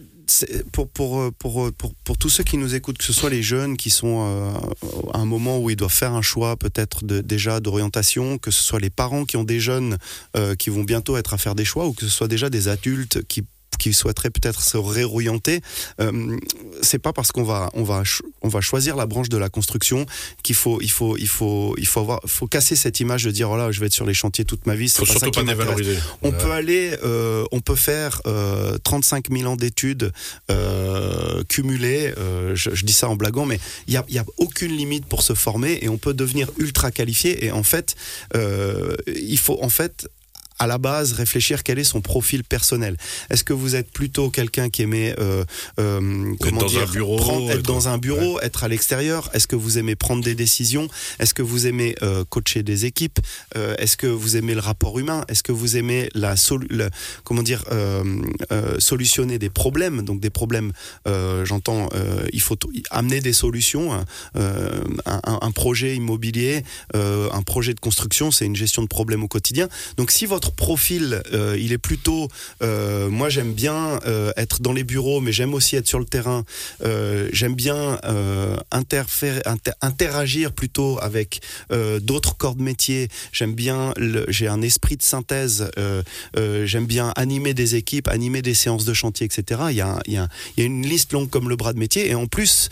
pour, 0.72 0.88
pour, 0.88 1.32
pour, 1.34 1.72
pour, 1.72 1.94
pour 1.94 2.18
tous 2.18 2.28
ceux 2.28 2.44
qui 2.44 2.56
nous 2.56 2.74
écoutent, 2.74 2.98
que 2.98 3.04
ce 3.04 3.12
soit 3.12 3.30
les 3.30 3.42
jeunes 3.42 3.76
qui 3.76 3.90
sont 3.90 4.24
euh, 4.26 4.52
à 5.12 5.18
un 5.18 5.24
moment 5.24 5.58
où 5.58 5.70
ils 5.70 5.76
doivent 5.76 5.92
faire 5.92 6.14
un 6.14 6.22
choix 6.22 6.56
peut-être 6.56 7.04
déjà 7.04 7.60
d'orientation, 7.60 8.38
que 8.38 8.50
ce 8.50 8.62
soit 8.62 8.80
les 8.80 8.90
parents 8.90 9.24
qui 9.24 9.36
ont 9.36 9.44
des 9.44 9.60
jeunes 9.60 9.98
euh, 10.36 10.54
qui 10.54 10.70
vont 10.70 10.84
bientôt 10.84 11.16
être 11.16 11.34
à 11.34 11.38
faire 11.38 11.54
des 11.54 11.64
choix, 11.64 11.86
ou 11.86 11.92
que 11.92 12.06
ce 12.06 12.10
soit 12.10 12.28
déjà 12.28 12.50
des 12.50 12.68
adultes 12.68 13.22
qui 13.26 13.44
qui 13.82 13.92
souhaiteraient 13.92 14.30
peut-être 14.30 14.62
se 14.62 14.76
réorienter, 14.76 15.60
euh, 16.00 16.36
c'est 16.82 17.00
pas 17.00 17.12
parce 17.12 17.32
qu'on 17.32 17.42
va 17.42 17.68
on 17.74 17.82
va 17.82 18.04
on 18.42 18.48
va 18.48 18.60
choisir 18.60 18.94
la 18.94 19.06
branche 19.06 19.28
de 19.28 19.36
la 19.36 19.48
construction 19.48 20.06
qu'il 20.44 20.54
faut 20.54 20.80
il 20.80 20.90
faut 20.90 21.16
il 21.16 21.26
faut 21.26 21.74
il 21.78 21.86
faut 21.86 21.98
avoir 21.98 22.20
faut 22.26 22.46
casser 22.46 22.76
cette 22.76 23.00
image 23.00 23.24
de 23.24 23.32
dire 23.32 23.50
oh 23.50 23.56
là 23.56 23.72
je 23.72 23.80
vais 23.80 23.86
être 23.86 23.92
sur 23.92 24.06
les 24.06 24.14
chantiers 24.14 24.44
toute 24.44 24.66
ma 24.66 24.76
vie. 24.76 24.88
Faut 24.88 25.04
pas 25.04 25.12
surtout 25.12 25.30
pas 25.32 25.42
dévaloriser. 25.42 25.98
On 26.22 26.30
peut 26.30 26.52
aller 26.52 26.96
euh, 27.02 27.44
on 27.50 27.60
peut 27.60 27.74
faire 27.74 28.22
euh, 28.26 28.78
35 28.84 29.30
000 29.32 29.50
ans 29.50 29.56
d'études 29.56 30.12
euh, 30.50 31.42
cumulées. 31.48 32.14
Euh, 32.18 32.54
je, 32.54 32.70
je, 32.74 32.84
dis 32.84 32.92
ça 32.92 33.08
en 33.08 33.16
blaguant, 33.16 33.46
mais 33.46 33.58
il 33.88 33.94
y 33.94 33.96
a, 33.96 34.04
y 34.08 34.18
a 34.18 34.24
aucune 34.38 34.76
limite 34.76 35.06
pour 35.06 35.22
se 35.22 35.34
former 35.34 35.80
et 35.82 35.88
on 35.88 35.98
peut 35.98 36.14
devenir 36.14 36.50
ultra 36.58 36.92
qualifié 36.92 37.44
et 37.44 37.50
en 37.50 37.64
fait 37.64 37.96
il 39.06 39.38
faut 39.38 39.58
en 39.62 39.68
fait 39.68 40.08
à 40.58 40.66
la 40.66 40.78
base 40.78 41.12
réfléchir 41.12 41.62
quel 41.62 41.78
est 41.78 41.84
son 41.84 42.00
profil 42.00 42.44
personnel. 42.44 42.96
Est-ce 43.30 43.44
que 43.44 43.52
vous 43.52 43.74
êtes 43.76 43.90
plutôt 43.90 44.30
quelqu'un 44.30 44.70
qui 44.70 44.82
aimait 44.82 45.14
euh, 45.18 45.44
euh, 45.80 46.34
comment 46.40 46.60
dans 46.60 46.66
dire 46.66 46.82
un 46.88 46.92
bureau, 46.92 47.16
prendre- 47.16 47.50
être 47.50 47.58
être- 47.58 47.66
dans 47.66 47.88
un 47.88 47.98
bureau, 47.98 48.40
être 48.40 48.64
à 48.64 48.68
l'extérieur? 48.68 49.30
Est-ce 49.34 49.46
que 49.46 49.56
vous 49.56 49.78
aimez 49.78 49.96
prendre 49.96 50.22
des 50.22 50.34
décisions? 50.34 50.88
Est-ce 51.18 51.34
que 51.34 51.42
vous 51.42 51.66
aimez 51.66 51.94
euh, 52.02 52.24
coacher 52.28 52.62
des 52.62 52.84
équipes? 52.86 53.18
Euh, 53.56 53.74
Est-ce 53.78 53.96
que 53.96 54.06
vous 54.06 54.36
aimez 54.36 54.54
le 54.54 54.60
rapport 54.60 54.98
humain? 54.98 55.24
Est-ce 55.28 55.42
que 55.42 55.52
vous 55.52 55.76
aimez 55.76 56.08
la, 56.14 56.34
le- 56.70 56.90
comment 57.24 57.42
dire 57.42 57.64
euh, 57.72 58.04
euh, 58.52 58.78
solutionner 58.78 59.38
des 59.38 59.50
problèmes? 59.50 60.02
Donc 60.02 60.20
des 60.20 60.30
problèmes, 60.30 60.72
euh, 61.08 61.44
j'entends, 61.44 61.88
euh, 61.94 62.26
il 62.32 62.40
faut 62.40 62.56
amener 62.90 63.20
des 63.20 63.32
solutions. 63.32 63.92
hein. 63.92 64.04
Euh, 64.36 64.82
un, 65.06 65.20
un- 65.42 65.50
projet 65.52 65.94
immobilier, 65.96 66.64
euh, 66.96 67.28
un 67.32 67.42
projet 67.42 67.74
de 67.74 67.80
construction, 67.80 68.30
c'est 68.30 68.46
une 68.46 68.56
gestion 68.56 68.82
de 68.82 68.88
problèmes 68.88 69.22
au 69.22 69.28
quotidien. 69.28 69.68
Donc 69.96 70.10
si 70.10 70.26
votre 70.26 70.51
profil, 70.52 71.22
euh, 71.32 71.56
il 71.58 71.72
est 71.72 71.78
plutôt, 71.78 72.28
euh, 72.62 73.08
moi 73.08 73.28
j'aime 73.28 73.52
bien 73.52 73.98
euh, 74.06 74.32
être 74.36 74.60
dans 74.62 74.72
les 74.72 74.84
bureaux, 74.84 75.20
mais 75.20 75.32
j'aime 75.32 75.54
aussi 75.54 75.76
être 75.76 75.86
sur 75.88 75.98
le 75.98 76.04
terrain. 76.04 76.44
J'aime 77.32 77.54
bien 77.54 77.98
inter- 78.70 79.02
interagir 79.80 80.52
plutôt 80.52 80.98
avec 81.00 81.40
d'autres 82.00 82.36
corps 82.36 82.54
de 82.54 82.62
métier. 82.62 83.08
J'aime 83.32 83.54
bien, 83.54 83.94
j'ai 84.28 84.48
un 84.48 84.62
esprit 84.62 84.96
de 84.96 85.02
synthèse. 85.02 85.70
j'aime 86.64 86.86
bien 86.86 87.12
animer 87.16 87.54
des 87.54 87.74
équipes, 87.74 88.08
animer 88.08 88.42
des 88.42 88.54
séances 88.54 88.84
de 88.84 88.94
chantier, 88.94 89.26
etc. 89.26 89.60
Il 89.70 89.76
y 89.76 89.80
a, 89.80 90.00
il 90.06 90.14
y 90.14 90.16
a 90.16 90.24
un- 90.24 90.28
il 90.56 90.60
y 90.60 90.62
a 90.62 90.66
une 90.66 90.86
liste 90.86 91.12
longue 91.12 91.30
comme 91.30 91.48
le 91.48 91.56
bras 91.56 91.72
de 91.72 91.78
métier. 91.78 92.08
Et 92.10 92.14
en 92.14 92.26
plus, 92.26 92.68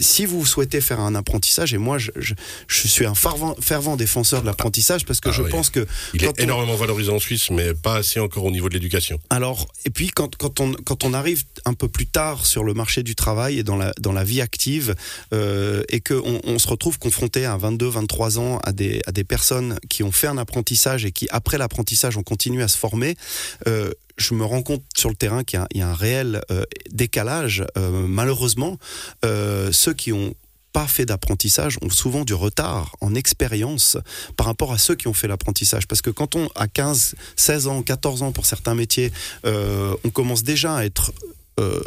si 0.00 0.26
vous 0.26 0.44
souhaitez 0.46 0.80
faire 0.80 1.00
un 1.00 1.14
apprentissage, 1.14 1.74
et 1.74 1.78
moi 1.78 1.98
je, 1.98 2.10
je, 2.16 2.34
je 2.66 2.88
suis 2.88 3.06
un 3.06 3.14
fervent, 3.14 3.54
fervent 3.60 3.96
défenseur 3.96 4.40
de 4.42 4.46
l'apprentissage 4.46 5.04
parce 5.04 5.20
que 5.20 5.28
Ah 5.28 5.32
je 5.32 5.42
oui. 5.42 5.50
pense 5.50 5.70
que 5.70 5.86
Il 6.14 6.20
on- 6.38 6.42
énormément 6.42 6.76
valorisé 6.76 7.10
en 7.10 7.18
Suisse, 7.18 7.50
mais 7.50 7.74
pas 7.74 7.96
assez 7.96 8.20
encore 8.20 8.44
au 8.44 8.50
niveau 8.50 8.68
de 8.68 8.74
l'éducation. 8.74 9.18
alors, 9.30 9.68
et 9.84 9.90
puis 9.90 10.08
quand, 10.10 10.36
quand, 10.36 10.60
on, 10.60 10.72
quand 10.72 11.04
on 11.04 11.12
arrive 11.14 11.44
un 11.64 11.74
peu 11.74 11.88
plus 11.88 12.06
tard 12.06 12.46
sur 12.46 12.64
le 12.64 12.74
marché 12.74 13.02
du 13.02 13.14
travail 13.14 13.58
et 13.58 13.62
dans 13.62 13.76
la, 13.76 13.92
dans 14.00 14.12
la 14.12 14.24
vie 14.24 14.40
active, 14.40 14.94
euh, 15.32 15.82
et 15.88 16.00
qu'on 16.00 16.40
on 16.44 16.58
se 16.58 16.68
retrouve 16.68 16.98
confronté 16.98 17.44
à 17.44 17.56
22, 17.56 17.88
23 17.88 18.38
ans 18.38 18.58
à 18.64 18.72
des, 18.72 19.00
à 19.06 19.12
des 19.12 19.24
personnes 19.24 19.78
qui 19.88 20.02
ont 20.02 20.12
fait 20.12 20.26
un 20.26 20.38
apprentissage 20.38 21.04
et 21.04 21.12
qui, 21.12 21.26
après 21.30 21.58
l'apprentissage, 21.58 22.16
ont 22.16 22.22
continué 22.22 22.62
à 22.62 22.68
se 22.68 22.78
former, 22.78 23.16
euh, 23.66 23.90
je 24.18 24.34
me 24.34 24.44
rends 24.44 24.62
compte 24.62 24.82
sur 24.94 25.08
le 25.08 25.14
terrain 25.16 25.44
qu'il 25.44 25.58
y 25.58 25.62
a, 25.62 25.66
il 25.72 25.78
y 25.78 25.82
a 25.82 25.88
un 25.88 25.94
réel 25.94 26.42
euh, 26.50 26.64
décalage. 26.90 27.64
Euh, 27.78 28.04
malheureusement, 28.06 28.78
euh, 29.24 29.70
ceux 29.72 29.94
qui 29.94 30.12
ont 30.12 30.34
pas 30.72 30.86
fait 30.86 31.06
d'apprentissage 31.06 31.78
ont 31.82 31.90
souvent 31.90 32.24
du 32.24 32.34
retard 32.34 32.96
en 33.00 33.14
expérience 33.14 33.96
par 34.36 34.46
rapport 34.46 34.72
à 34.72 34.78
ceux 34.78 34.94
qui 34.94 35.08
ont 35.08 35.12
fait 35.12 35.28
l'apprentissage. 35.28 35.86
Parce 35.86 36.02
que 36.02 36.10
quand 36.10 36.36
on 36.36 36.48
a 36.54 36.68
15, 36.68 37.14
16 37.36 37.66
ans, 37.66 37.82
14 37.82 38.22
ans 38.22 38.32
pour 38.32 38.46
certains 38.46 38.74
métiers, 38.74 39.12
euh, 39.44 39.94
on 40.04 40.10
commence 40.10 40.42
déjà 40.42 40.76
à 40.76 40.84
être 40.84 41.12
euh, 41.58 41.80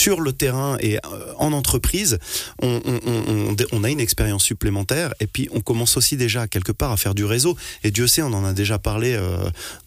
sur 0.00 0.22
le 0.22 0.32
terrain 0.32 0.78
et 0.80 0.96
euh, 0.96 1.00
en 1.36 1.52
entreprise, 1.52 2.18
on, 2.62 3.84
a 3.84 3.90
une 3.90 4.00
expérience 4.00 4.44
supplémentaire 4.44 5.12
et 5.20 5.26
puis 5.26 5.48
on 5.52 5.60
commence 5.60 5.98
aussi 5.98 6.16
déjà 6.16 6.48
quelque 6.48 6.72
part 6.72 6.90
à 6.90 6.96
faire 6.96 7.14
du 7.14 7.26
réseau. 7.26 7.54
Et 7.84 7.90
Dieu 7.90 8.06
sait, 8.06 8.22
on 8.22 8.32
en 8.32 8.46
a 8.46 8.54
déjà 8.54 8.78
parlé, 8.78 9.12
euh, 9.14 9.36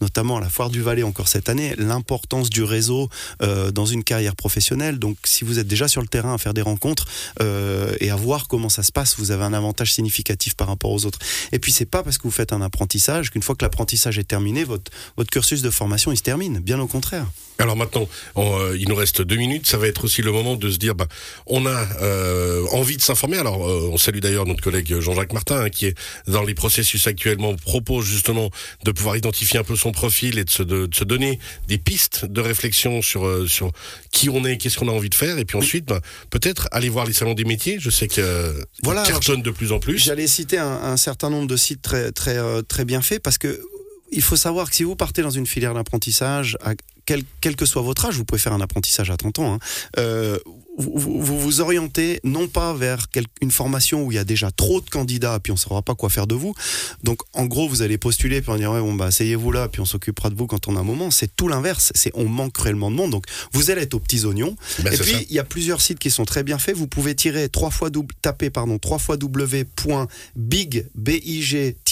notamment 0.00 0.36
à 0.36 0.40
la 0.40 0.48
Foire 0.48 0.70
du 0.70 0.82
Valais 0.82 1.02
encore 1.02 1.26
cette 1.26 1.48
année, 1.48 1.74
l'importance 1.78 2.48
du 2.48 2.62
réseau 2.62 3.08
euh, 3.42 3.72
dans 3.72 3.86
une 3.86 4.04
carrière 4.04 4.36
professionnelle. 4.36 5.00
Donc 5.00 5.16
si 5.24 5.42
vous 5.42 5.58
êtes 5.58 5.66
déjà 5.66 5.88
sur 5.88 6.00
le 6.00 6.06
terrain 6.06 6.34
à 6.34 6.38
faire 6.38 6.54
des 6.54 6.62
rencontres 6.62 7.06
et 8.00 8.10
à 8.10 8.16
voir 8.16 8.46
comment 8.46 8.68
ça 8.68 8.84
se 8.84 8.92
passe, 8.92 9.16
vous 9.18 9.32
avez 9.32 9.44
un 9.44 9.52
avantage 9.52 9.92
significatif 9.92 10.54
par 10.54 10.68
rapport 10.68 10.92
aux 10.92 11.06
autres. 11.06 11.18
Et 11.50 11.58
puis 11.58 11.72
c'est 11.72 11.86
pas 11.86 12.04
parce 12.04 12.18
que 12.18 12.22
vous 12.24 12.30
faites 12.30 12.52
un 12.52 12.62
apprentissage 12.62 13.30
qu'une 13.30 13.42
fois 13.42 13.56
que 13.56 13.64
l'apprentissage 13.64 14.18
est 14.18 14.28
terminé, 14.28 14.62
votre, 14.62 14.92
votre 15.16 15.30
cursus 15.30 15.62
de 15.62 15.70
formation 15.70 16.12
il 16.12 16.16
se 16.16 16.22
termine. 16.22 16.60
Bien 16.60 16.78
au 16.78 16.86
contraire. 16.86 17.26
Alors 17.58 17.76
maintenant, 17.76 18.08
on, 18.34 18.58
euh, 18.58 18.76
il 18.76 18.88
nous 18.88 18.96
reste 18.96 19.22
deux 19.22 19.36
minutes. 19.36 19.66
Ça 19.66 19.78
va 19.78 19.86
être 19.86 20.04
aussi 20.04 20.22
le 20.22 20.32
moment 20.32 20.56
de 20.56 20.70
se 20.70 20.76
dire, 20.76 20.94
bah, 20.94 21.06
on 21.46 21.66
a 21.66 21.86
euh, 22.02 22.66
envie 22.72 22.96
de 22.96 23.02
s'informer. 23.02 23.38
Alors, 23.38 23.68
euh, 23.68 23.90
on 23.92 23.96
salue 23.96 24.18
d'ailleurs 24.18 24.44
notre 24.44 24.62
collègue 24.62 24.98
Jean-Jacques 24.98 25.32
Martin, 25.32 25.60
hein, 25.60 25.70
qui 25.70 25.86
est 25.86 25.94
dans 26.26 26.42
les 26.42 26.54
processus 26.54 27.06
actuellement, 27.06 27.54
propose 27.54 28.06
justement 28.06 28.50
de 28.84 28.90
pouvoir 28.90 29.16
identifier 29.16 29.60
un 29.60 29.64
peu 29.64 29.76
son 29.76 29.92
profil 29.92 30.38
et 30.38 30.44
de 30.44 30.50
se, 30.50 30.64
de, 30.64 30.86
de 30.86 30.94
se 30.94 31.04
donner 31.04 31.38
des 31.68 31.78
pistes 31.78 32.24
de 32.24 32.40
réflexion 32.40 33.02
sur 33.02 33.24
euh, 33.24 33.46
sur 33.46 33.70
qui 34.10 34.28
on 34.28 34.44
est, 34.44 34.56
qu'est-ce 34.56 34.78
qu'on 34.78 34.88
a 34.88 34.92
envie 34.92 35.10
de 35.10 35.14
faire, 35.14 35.38
et 35.38 35.44
puis 35.44 35.56
ensuite, 35.56 35.86
bah, 35.86 36.00
peut-être 36.30 36.68
aller 36.72 36.88
voir 36.88 37.06
les 37.06 37.12
salons 37.12 37.34
des 37.34 37.44
métiers. 37.44 37.78
Je 37.78 37.90
sais 37.90 38.08
que 38.08 38.52
Voilà, 38.82 39.04
cartonnent 39.04 39.42
de 39.42 39.50
plus 39.50 39.70
en 39.70 39.78
plus. 39.78 39.98
J'allais 39.98 40.26
citer 40.26 40.58
un, 40.58 40.66
un 40.66 40.96
certain 40.96 41.30
nombre 41.30 41.46
de 41.46 41.56
sites 41.56 41.82
très, 41.82 42.10
très, 42.10 42.36
très 42.64 42.84
bien 42.84 43.00
faits 43.00 43.22
parce 43.22 43.38
que 43.38 43.60
il 44.12 44.22
faut 44.22 44.36
savoir 44.36 44.70
que 44.70 44.76
si 44.76 44.84
vous 44.84 44.96
partez 44.96 45.22
dans 45.22 45.30
une 45.30 45.46
filière 45.46 45.74
d'apprentissage, 45.74 46.56
quel, 47.06 47.22
quel 47.40 47.56
que 47.56 47.66
soit 47.66 47.82
votre 47.82 48.06
âge, 48.06 48.16
vous 48.16 48.24
pouvez 48.24 48.40
faire 48.40 48.52
un 48.52 48.60
apprentissage 48.60 49.10
à 49.10 49.16
30 49.16 49.38
ans, 49.40 49.54
hein, 49.54 49.58
euh, 49.98 50.38
vous, 50.76 51.20
vous 51.22 51.60
orientez 51.60 52.18
non 52.24 52.48
pas 52.48 52.74
vers 52.74 53.06
une 53.40 53.52
formation 53.52 54.02
où 54.02 54.10
il 54.10 54.16
y 54.16 54.18
a 54.18 54.24
déjà 54.24 54.50
trop 54.50 54.80
de 54.80 54.90
candidats, 54.90 55.38
puis 55.40 55.52
on 55.52 55.54
ne 55.54 55.58
saura 55.60 55.82
pas 55.82 55.94
quoi 55.94 56.08
faire 56.10 56.26
de 56.26 56.34
vous. 56.34 56.52
Donc, 57.04 57.20
en 57.32 57.46
gros, 57.46 57.68
vous 57.68 57.82
allez 57.82 57.96
postuler, 57.96 58.40
puis 58.42 58.50
on 58.50 58.56
dire, 58.56 58.72
ouais, 58.72 58.80
bon, 58.80 58.94
bah, 58.94 59.06
asseyez-vous 59.06 59.52
là, 59.52 59.68
puis 59.68 59.80
on 59.80 59.84
s'occupera 59.84 60.30
de 60.30 60.34
vous 60.34 60.46
quand 60.48 60.66
on 60.66 60.76
a 60.76 60.80
un 60.80 60.84
moment. 60.84 61.12
C'est 61.12 61.34
tout 61.36 61.46
l'inverse. 61.46 61.92
C'est, 61.94 62.10
on 62.14 62.24
manque 62.24 62.54
cruellement 62.54 62.90
de 62.90 62.96
monde. 62.96 63.12
Donc, 63.12 63.26
vous 63.52 63.70
allez 63.70 63.82
être 63.82 63.94
aux 63.94 64.00
petits 64.00 64.24
oignons. 64.24 64.56
Ben, 64.80 64.92
Et 64.92 64.96
puis, 64.96 65.26
il 65.28 65.34
y 65.36 65.38
a 65.38 65.44
plusieurs 65.44 65.80
sites 65.80 66.00
qui 66.00 66.10
sont 66.10 66.24
très 66.24 66.42
bien 66.42 66.58
faits. 66.58 66.74
Vous 66.76 66.88
pouvez 66.88 67.14
tirer 67.14 67.48
trois 67.48 67.70
fois 67.70 67.90
double, 67.90 68.12
taper 68.20 68.50
pardon 68.50 68.78
trois 68.78 68.98
fois 68.98 69.16
w.big 69.16 70.86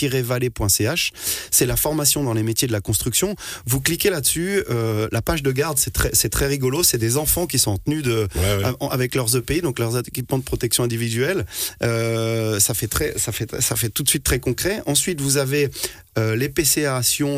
big-valley.ch. 0.03 1.13
C'est 1.51 1.67
la 1.67 1.77
formation 1.77 2.25
dans 2.25 2.35
les 2.35 2.43
métiers 2.43 2.67
de 2.67 2.73
la 2.73 2.81
construction. 2.81 3.37
Vous 3.67 3.81
cliquez 3.81 4.11
là-dessus. 4.11 4.65
euh, 4.71 5.02
la 5.11 5.23
page 5.23 5.43
de 5.43 5.51
garde, 5.53 5.79
c'est 5.79 5.93
très, 5.93 6.11
c'est 6.13 6.29
très 6.29 6.47
rigolo. 6.47 6.83
C'est 6.83 6.99
des 6.99 7.17
enfants 7.17 7.47
qui 7.47 7.59
sont 7.59 7.73
en 7.73 7.79
tenue 7.79 8.03
de, 8.03 8.29
Ouais, 8.37 8.57
ouais. 8.65 8.71
en- 8.81 8.89
avec 8.89 9.15
leurs 9.15 9.35
EPI, 9.37 9.61
donc 9.63 9.79
leurs 9.79 9.99
équipements 9.99 10.39
de 10.39 10.45
protection 10.45 10.85
individuelle. 10.85 11.47
Euh, 11.83 12.61
ça 12.61 12.75
fait 12.75 12.89
très, 12.89 13.19
ça 13.19 13.33
fait, 13.33 13.61
ça 13.61 13.77
fait 13.77 13.89
tout 13.89 14.03
de 14.03 14.09
suite 14.09 14.25
très 14.25 14.39
concret. 14.39 14.83
Ensuite, 14.87 15.21
vous 15.21 15.37
avez 15.39 15.71
euh, 16.19 16.37
les 16.37 16.49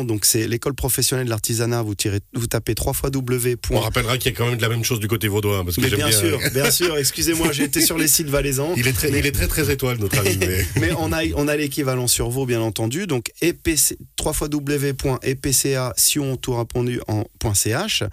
donc 0.05 0.25
c'est 0.25 0.47
l'école 0.47 0.73
professionnelle 0.75 1.25
de 1.25 1.29
l'artisanat. 1.29 1.81
Vous 1.81 1.95
tirez, 1.95 2.19
vous 2.33 2.47
tapez 2.47 2.75
trois 2.75 2.93
fois 2.93 3.09
w. 3.09 3.55
On 3.71 3.79
rappellera 3.79 4.17
qu'il 4.17 4.31
y 4.31 4.35
a 4.35 4.37
quand 4.37 4.47
même 4.47 4.57
de 4.57 4.61
la 4.61 4.69
même 4.69 4.83
chose 4.83 4.99
du 4.99 5.07
côté 5.07 5.27
vaudois, 5.27 5.63
parce 5.63 5.77
que 5.77 5.81
Mais 5.81 5.87
bien 5.87 6.07
bien. 6.09 6.11
sûr, 6.11 6.39
bien 6.53 6.69
sûr. 6.71 6.97
Excusez-moi, 7.05 7.51
j'ai 7.51 7.63
été 7.63 7.81
sur 7.81 7.97
les 7.97 8.07
sites 8.07 8.27
valaisans. 8.27 8.73
Il 8.77 8.87
est 8.87 8.93
très, 8.93 9.09
il 9.09 9.25
est 9.25 9.31
très 9.31 9.47
très 9.47 9.71
étoile 9.71 9.97
notre 9.99 10.19
ami. 10.19 10.37
mais- 10.37 10.65
Mais 10.81 10.91
on 10.97 11.11
a, 11.13 11.21
on 11.35 11.47
a 11.47 11.55
l'équivalent 11.55 12.07
sur 12.07 12.29
Vaud, 12.29 12.45
bien 12.45 12.61
entendu. 12.61 13.07
Donc, 13.07 13.31
EPC, 13.41 13.97
3 14.17 14.33
www.epca, 14.51 15.93
Sion, 15.97 16.35
tout 16.37 16.55
répondu 16.55 16.99
en 17.07 17.23
.ch. 17.53 18.03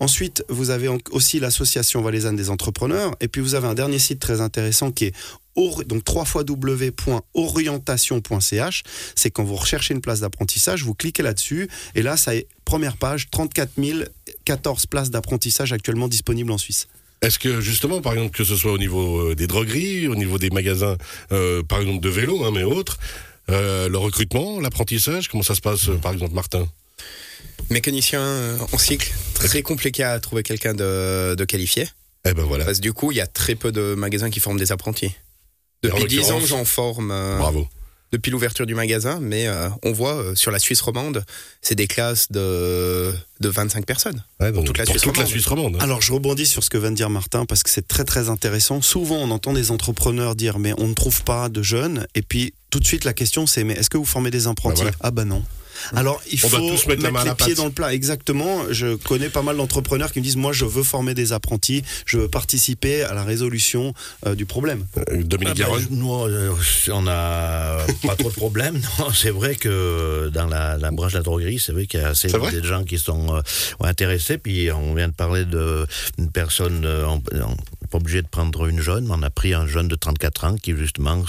Ensuite, 0.00 0.44
vous 0.48 0.70
avez 0.70 0.88
aussi 1.10 1.40
l'association 1.40 2.02
valaisanne 2.02 2.36
des 2.36 2.50
entrepreneurs. 2.50 3.16
Et 3.20 3.28
puis, 3.28 3.40
vous 3.40 3.54
avez 3.54 3.66
un 3.66 3.74
dernier 3.74 3.98
site 3.98 4.20
très 4.20 4.40
intéressant 4.40 4.92
qui 4.92 5.06
est 5.06 5.14
donc 5.56 6.04
3 6.04 6.24
www.orientation.ch. 6.48 8.82
C'est 9.14 9.30
quand 9.30 9.44
vous 9.44 9.56
recherchez 9.56 9.92
une 9.94 10.00
place 10.00 10.20
d'apprentissage, 10.20 10.84
vous 10.84 10.94
cliquez 10.94 11.22
là-dessus. 11.22 11.68
Et 11.94 12.00
là, 12.02 12.16
ça 12.16 12.34
est 12.34 12.46
première 12.64 12.96
page, 12.96 13.28
34 13.30 13.72
014 14.44 14.86
places 14.86 15.10
d'apprentissage 15.10 15.72
actuellement 15.72 16.08
disponibles 16.08 16.50
en 16.52 16.58
Suisse. 16.58 16.88
Est-ce 17.22 17.38
que 17.38 17.60
justement, 17.60 18.00
par 18.00 18.14
exemple, 18.14 18.36
que 18.36 18.42
ce 18.44 18.56
soit 18.56 18.72
au 18.72 18.78
niveau 18.78 19.30
euh, 19.30 19.34
des 19.36 19.46
drogueries, 19.46 20.08
au 20.08 20.16
niveau 20.16 20.38
des 20.38 20.50
magasins, 20.50 20.96
euh, 21.30 21.62
par 21.62 21.80
exemple 21.80 22.00
de 22.00 22.08
vélo, 22.08 22.44
hein, 22.44 22.50
mais 22.52 22.64
autres, 22.64 22.98
euh, 23.48 23.88
le 23.88 23.98
recrutement, 23.98 24.58
l'apprentissage, 24.60 25.28
comment 25.28 25.44
ça 25.44 25.54
se 25.54 25.60
passe, 25.60 25.88
euh, 25.88 25.98
par 25.98 26.12
exemple, 26.12 26.34
Martin? 26.34 26.66
Mécanicien 27.70 28.58
en 28.72 28.78
cycle, 28.78 29.12
très 29.34 29.62
compliqué 29.62 30.02
à 30.02 30.18
trouver 30.18 30.42
quelqu'un 30.42 30.74
de, 30.74 31.36
de 31.36 31.44
qualifié. 31.44 31.86
Eh 32.24 32.34
ben 32.34 32.44
voilà, 32.44 32.64
Parce 32.64 32.78
que 32.78 32.82
du 32.82 32.92
coup, 32.92 33.12
il 33.12 33.18
y 33.18 33.20
a 33.20 33.26
très 33.26 33.54
peu 33.54 33.72
de 33.72 33.94
magasins 33.94 34.30
qui 34.30 34.40
forment 34.40 34.58
des 34.58 34.72
apprentis. 34.72 35.12
Depuis 35.82 36.04
10 36.06 36.30
ans, 36.30 36.40
j'en 36.40 36.64
forme 36.64 37.10
euh, 37.10 37.38
bravo. 37.38 37.66
depuis 38.12 38.30
l'ouverture 38.30 38.66
du 38.66 38.74
magasin, 38.74 39.18
mais 39.20 39.46
euh, 39.48 39.68
on 39.82 39.92
voit 39.92 40.14
euh, 40.14 40.34
sur 40.34 40.50
la 40.50 40.58
Suisse 40.58 40.80
romande, 40.80 41.24
c'est 41.60 41.74
des 41.74 41.86
classes 41.88 42.30
de, 42.30 43.12
de 43.40 43.48
25 43.48 43.84
personnes. 43.84 44.22
Ouais, 44.40 44.52
toute 44.52 44.78
la 44.78 44.84
pour 44.84 44.92
Suisse 44.94 45.02
toute 45.02 45.16
la 45.16 45.22
romande. 45.24 45.30
Suisse 45.30 45.46
romande. 45.46 45.76
hein. 45.76 45.80
Alors 45.80 46.00
je 46.02 46.12
rebondis 46.12 46.46
sur 46.46 46.62
ce 46.62 46.70
que 46.70 46.78
vient 46.78 46.90
de 46.90 46.96
dire 46.96 47.10
Martin 47.10 47.46
parce 47.46 47.62
que 47.62 47.70
c'est 47.70 47.86
très 47.88 48.04
très 48.04 48.28
intéressant. 48.28 48.80
Souvent 48.82 49.16
on 49.16 49.30
entend 49.30 49.52
des 49.54 49.70
entrepreneurs 49.72 50.34
dire 50.36 50.58
mais 50.58 50.72
on 50.78 50.86
ne 50.88 50.94
trouve 50.94 51.22
pas 51.24 51.48
de 51.48 51.62
jeunes 51.62 52.06
et 52.14 52.22
puis 52.22 52.54
tout 52.70 52.78
de 52.80 52.86
suite 52.86 53.04
la 53.04 53.12
question 53.12 53.46
c'est 53.46 53.64
mais 53.64 53.74
est-ce 53.74 53.90
que 53.90 53.98
vous 53.98 54.04
formez 54.04 54.30
des 54.30 54.46
apprentis? 54.46 54.84
Bah 54.84 54.90
voilà. 54.90 54.96
Ah 55.00 55.10
bah 55.10 55.24
non. 55.24 55.42
Alors 55.94 56.20
il 56.30 56.38
On 56.44 56.48
faut 56.48 56.88
mettre 56.88 57.02
la 57.02 57.10
main 57.10 57.20
à 57.20 57.24
les 57.24 57.34
pieds 57.34 57.54
dans 57.54 57.64
le 57.66 57.70
plat 57.72 57.92
exactement. 57.94 58.62
Je 58.70 58.96
connais 58.96 59.28
pas 59.28 59.42
mal 59.42 59.56
d'entrepreneurs 59.56 60.12
qui 60.12 60.18
me 60.20 60.24
disent 60.24 60.36
moi 60.36 60.52
je 60.52 60.64
veux 60.64 60.82
former 60.82 61.14
des 61.14 61.32
apprentis, 61.32 61.82
je 62.06 62.18
veux 62.18 62.28
participer 62.28 63.02
à 63.02 63.14
la 63.14 63.24
résolution 63.24 63.94
euh, 64.26 64.34
du 64.34 64.46
problème. 64.46 64.86
Euh, 65.10 65.22
Dominique 65.22 65.62
Ah 65.64 65.70
ben, 65.78 65.86
nous, 65.90 66.12
euh, 66.14 66.54
on 66.92 67.02
n'a 67.02 67.78
pas 68.06 68.16
trop 68.16 68.30
de 68.30 68.34
problèmes. 68.34 68.80
C'est 69.14 69.30
vrai 69.30 69.54
que 69.54 70.30
dans 70.32 70.46
la, 70.46 70.76
la 70.76 70.90
branche 70.90 71.12
de 71.12 71.18
la 71.18 71.22
droguerie, 71.22 71.58
c'est 71.58 71.72
vrai 71.72 71.86
qu'il 71.86 72.00
y 72.00 72.02
a 72.04 72.08
assez 72.08 72.28
des 72.28 72.62
gens 72.62 72.84
qui 72.84 72.98
sont 72.98 73.34
euh, 73.36 73.40
intéressés. 73.80 74.38
Puis 74.38 74.70
on 74.72 74.94
vient 74.94 75.08
de 75.08 75.14
parler 75.14 75.44
de 75.44 75.86
une 76.18 76.30
personne 76.30 76.84
euh, 76.84 77.06
en- 77.06 77.16
en- 77.16 77.56
pas 77.90 77.98
obligé 77.98 78.22
de 78.22 78.28
prendre 78.28 78.66
une 78.66 78.80
jeune, 78.80 79.04
mais 79.04 79.14
on 79.16 79.22
a 79.22 79.28
pris 79.28 79.52
un 79.52 79.66
jeune 79.66 79.86
de 79.86 79.94
34 79.96 80.44
ans 80.44 80.56
qui 80.56 80.74
justement 80.74 81.22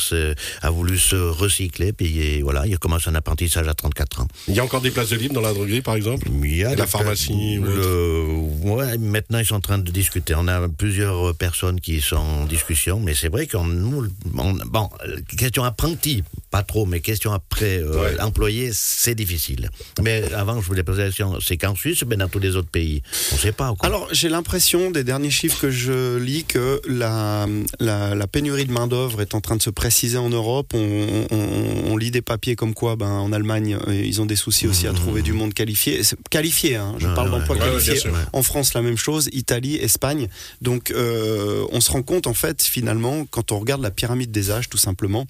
a 0.62 0.70
voulu 0.70 0.98
se 0.98 1.16
recycler, 1.18 1.92
puis 1.92 2.42
voilà, 2.42 2.66
il 2.66 2.74
a 2.74 2.78
commencé 2.78 3.10
un 3.10 3.16
apprentissage 3.16 3.68
à 3.68 3.74
34 3.74 4.22
ans. 4.22 4.28
Il 4.48 4.56
y 4.56 4.60
a 4.60 4.64
encore 4.64 4.82
des 4.82 4.92
places 4.92 5.10
de 5.10 5.16
libre 5.16 5.34
dans 5.36 5.42
la 5.42 5.54
droguerie, 5.54 5.82
par 5.82 5.96
exemple? 5.96 6.28
Il 6.44 6.56
y 6.58 6.64
a 6.66 6.76
La 6.76 6.86
pharmacie 6.86 7.58
ou 7.60 7.64
le- 7.64 8.26
ouais, 8.64 8.98
maintenant 8.98 9.40
ils 9.40 9.46
sont 9.46 9.56
en 9.56 9.62
train 9.62 9.78
de 9.78 9.90
discuter. 9.90 10.34
On 10.36 10.48
a 10.50 10.68
plusieurs 10.68 11.34
personnes 11.36 11.80
qui 11.80 12.02
sont 12.02 12.18
en 12.18 12.46
discussion, 12.46 13.00
mais 13.00 13.14
c'est 13.14 13.30
vrai 13.30 13.48
qu'on 13.48 13.64
nous, 13.64 14.06
on- 14.38 14.54
bon, 14.66 14.90
euh, 15.08 15.18
question 15.38 15.64
apprenti, 15.64 16.24
pas 16.54 16.62
trop, 16.62 16.86
mais 16.86 17.00
question 17.02 17.34
après 17.34 17.80
euh, 17.80 18.00
Ouais. 18.04 18.22
employé, 18.22 18.70
c'est 18.74 19.16
difficile. 19.16 19.72
Mais 20.04 20.32
avant, 20.34 20.62
je 20.62 20.68
voulais 20.68 20.84
poser 20.84 21.02
la 21.02 21.08
question, 21.08 21.40
c'est 21.42 21.58
qu'en 21.58 21.74
Suisse, 21.76 22.04
mais 22.08 22.16
dans 22.16 22.30
tous 22.30 22.38
les 22.38 22.56
autres 22.56 22.70
pays, 22.70 23.02
on 23.32 23.36
ne 23.36 23.40
sait 23.40 23.52
pas. 23.52 23.74
Quoi. 23.76 23.88
Alors, 23.90 24.08
j'ai 24.12 24.30
l'impression, 24.30 24.92
des 24.92 25.04
derniers 25.04 25.32
chiffres 25.32 25.60
que 25.62 25.72
je 25.72 26.18
lis, 26.18 26.44
que 26.44 26.80
la, 26.88 27.48
la, 27.80 28.14
la 28.14 28.28
pénurie 28.28 28.66
de 28.66 28.72
main-d'œuvre 28.72 29.22
est 29.22 29.34
en 29.34 29.42
train 29.42 29.56
de 29.56 29.64
se 29.64 29.72
préciser 29.72 30.18
en 30.20 30.30
Europe. 30.30 30.74
On, 30.76 31.26
on- 31.32 31.92
on 31.92 31.98
lit 31.98 32.12
des 32.12 32.22
papiers 32.22 32.56
comme 32.56 32.76
quoi, 32.76 32.96
ben, 32.96 33.08
en 33.10 33.32
Allemagne, 33.34 33.78
euh, 33.88 33.96
ils 33.96 34.22
ont 34.22 34.28
des 34.28 34.36
soucis 34.36 34.68
aussi 34.68 34.86
à 34.88 34.94
trouver 34.94 35.24
du 35.24 35.34
monde 35.34 35.54
qualifié. 35.56 36.02
Qualifié, 36.30 36.76
hein, 36.76 36.94
je 37.00 37.08
Ouais, 37.08 37.16
parle 37.16 37.32
ouais. 37.34 37.40
d'emploi 37.40 37.56
Ouais, 37.56 37.64
ouais, 37.64 37.70
qualifié. 37.72 37.96
sûr. 37.98 38.14
En 38.32 38.44
France, 38.44 38.76
la 38.76 38.82
même 38.84 38.98
chose. 38.98 39.28
Italie, 39.34 39.76
Espagne. 39.78 40.28
Donc, 40.62 40.92
euh, 40.92 41.66
on 41.72 41.82
se 41.82 41.90
rend 41.92 42.04
compte, 42.04 42.28
en 42.28 42.34
fait, 42.36 42.62
finalement, 42.62 43.26
quand 43.32 43.52
on 43.52 43.60
regarde 43.60 43.82
la 43.82 43.92
pyramide 43.92 44.32
des 44.32 44.52
âges, 44.52 44.70
tout 44.70 44.78
simplement, 44.78 45.26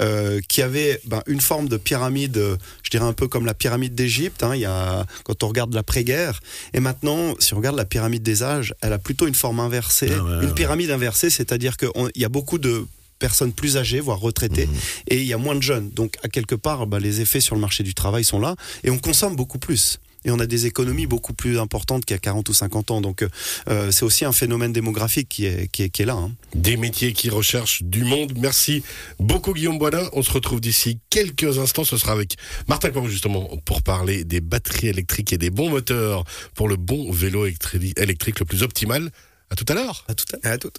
euh, 0.00 0.40
qui 0.48 0.62
avait 0.68 1.00
ben, 1.04 1.22
une 1.26 1.40
forme 1.40 1.68
de 1.68 1.76
pyramide, 1.76 2.36
euh, 2.36 2.56
je 2.82 2.90
dirais 2.90 3.04
un 3.06 3.12
peu 3.12 3.26
comme 3.28 3.44
la 3.46 3.54
pyramide 3.54 3.94
d'Égypte, 3.94 4.42
hein, 4.42 4.54
il 4.54 4.60
y 4.60 4.64
a, 4.66 5.04
quand 5.24 5.42
on 5.42 5.48
regarde 5.48 5.74
l'après-guerre. 5.74 6.40
Et 6.74 6.80
maintenant, 6.80 7.34
si 7.38 7.54
on 7.54 7.56
regarde 7.58 7.76
la 7.76 7.84
pyramide 7.84 8.22
des 8.22 8.42
âges, 8.42 8.74
elle 8.80 8.92
a 8.92 8.98
plutôt 8.98 9.26
une 9.26 9.34
forme 9.34 9.60
inversée. 9.60 10.10
Ah 10.12 10.22
ouais, 10.22 10.30
une 10.42 10.48
ouais. 10.48 10.54
pyramide 10.54 10.90
inversée, 10.90 11.30
c'est-à-dire 11.30 11.76
qu'il 11.76 11.90
y 12.16 12.24
a 12.24 12.28
beaucoup 12.28 12.58
de 12.58 12.86
personnes 13.18 13.52
plus 13.52 13.76
âgées, 13.76 13.98
voire 14.00 14.20
retraitées, 14.20 14.66
Mhm. 14.66 14.74
et 15.08 15.16
il 15.18 15.26
y 15.26 15.32
a 15.32 15.38
moins 15.38 15.56
de 15.56 15.62
jeunes. 15.62 15.90
Donc, 15.90 16.14
à 16.22 16.28
quelque 16.28 16.54
part, 16.54 16.86
bah, 16.86 17.00
les 17.00 17.20
effets 17.20 17.40
sur 17.40 17.54
le 17.56 17.60
marché 17.60 17.82
du 17.82 17.92
travail 17.94 18.22
sont 18.24 18.38
là, 18.38 18.54
et 18.84 18.90
on 18.90 18.98
consomme 18.98 19.34
beaucoup 19.34 19.58
plus. 19.58 19.98
Et 20.24 20.30
on 20.30 20.38
a 20.38 20.46
des 20.46 20.66
économies 20.66 21.06
beaucoup 21.06 21.32
plus 21.32 21.58
importantes 21.58 22.04
qu'il 22.04 22.14
y 22.14 22.16
a 22.16 22.20
40 22.20 22.48
ou 22.48 22.54
50 22.54 22.90
ans. 22.90 23.00
Donc, 23.00 23.24
euh, 23.68 23.90
c'est 23.90 24.04
aussi 24.04 24.24
un 24.24 24.32
phénomène 24.32 24.72
démographique 24.72 25.28
qui 25.28 25.46
est, 25.46 25.68
qui 25.70 25.84
est, 25.84 25.88
qui 25.90 26.02
est 26.02 26.06
là. 26.06 26.14
hein. 26.14 26.32
Des 26.54 26.76
métiers 26.76 27.12
qui 27.12 27.30
recherchent 27.30 27.82
du 27.82 28.04
monde. 28.04 28.32
Merci 28.36 28.82
beaucoup 29.20 29.54
Guillaume 29.54 29.78
Boisdin. 29.78 30.08
On 30.12 30.22
se 30.22 30.30
retrouve 30.32 30.60
d'ici 30.60 30.98
quelques 31.10 31.58
instants. 31.58 31.84
Ce 31.84 31.96
sera 31.96 32.12
avec 32.12 32.36
Martin 32.68 32.90
Corot 32.90 33.08
justement 33.08 33.48
pour 33.64 33.82
parler 33.82 34.24
des 34.24 34.40
batteries 34.40 34.88
électriques 34.88 35.32
et 35.32 35.38
des 35.38 35.50
bons 35.50 35.70
moteurs 35.70 36.24
pour 36.54 36.68
le 36.68 36.76
bon 36.76 37.10
vélo 37.12 37.46
électri- 37.46 37.92
électrique 37.98 38.40
le 38.40 38.44
plus 38.46 38.62
optimal. 38.62 39.10
À 39.50 39.54
tout 39.56 39.64
à 39.68 39.74
l'heure. 39.74 40.04
À 40.08 40.14
tout 40.14 40.26
à 40.42 40.48
À. 40.50 40.70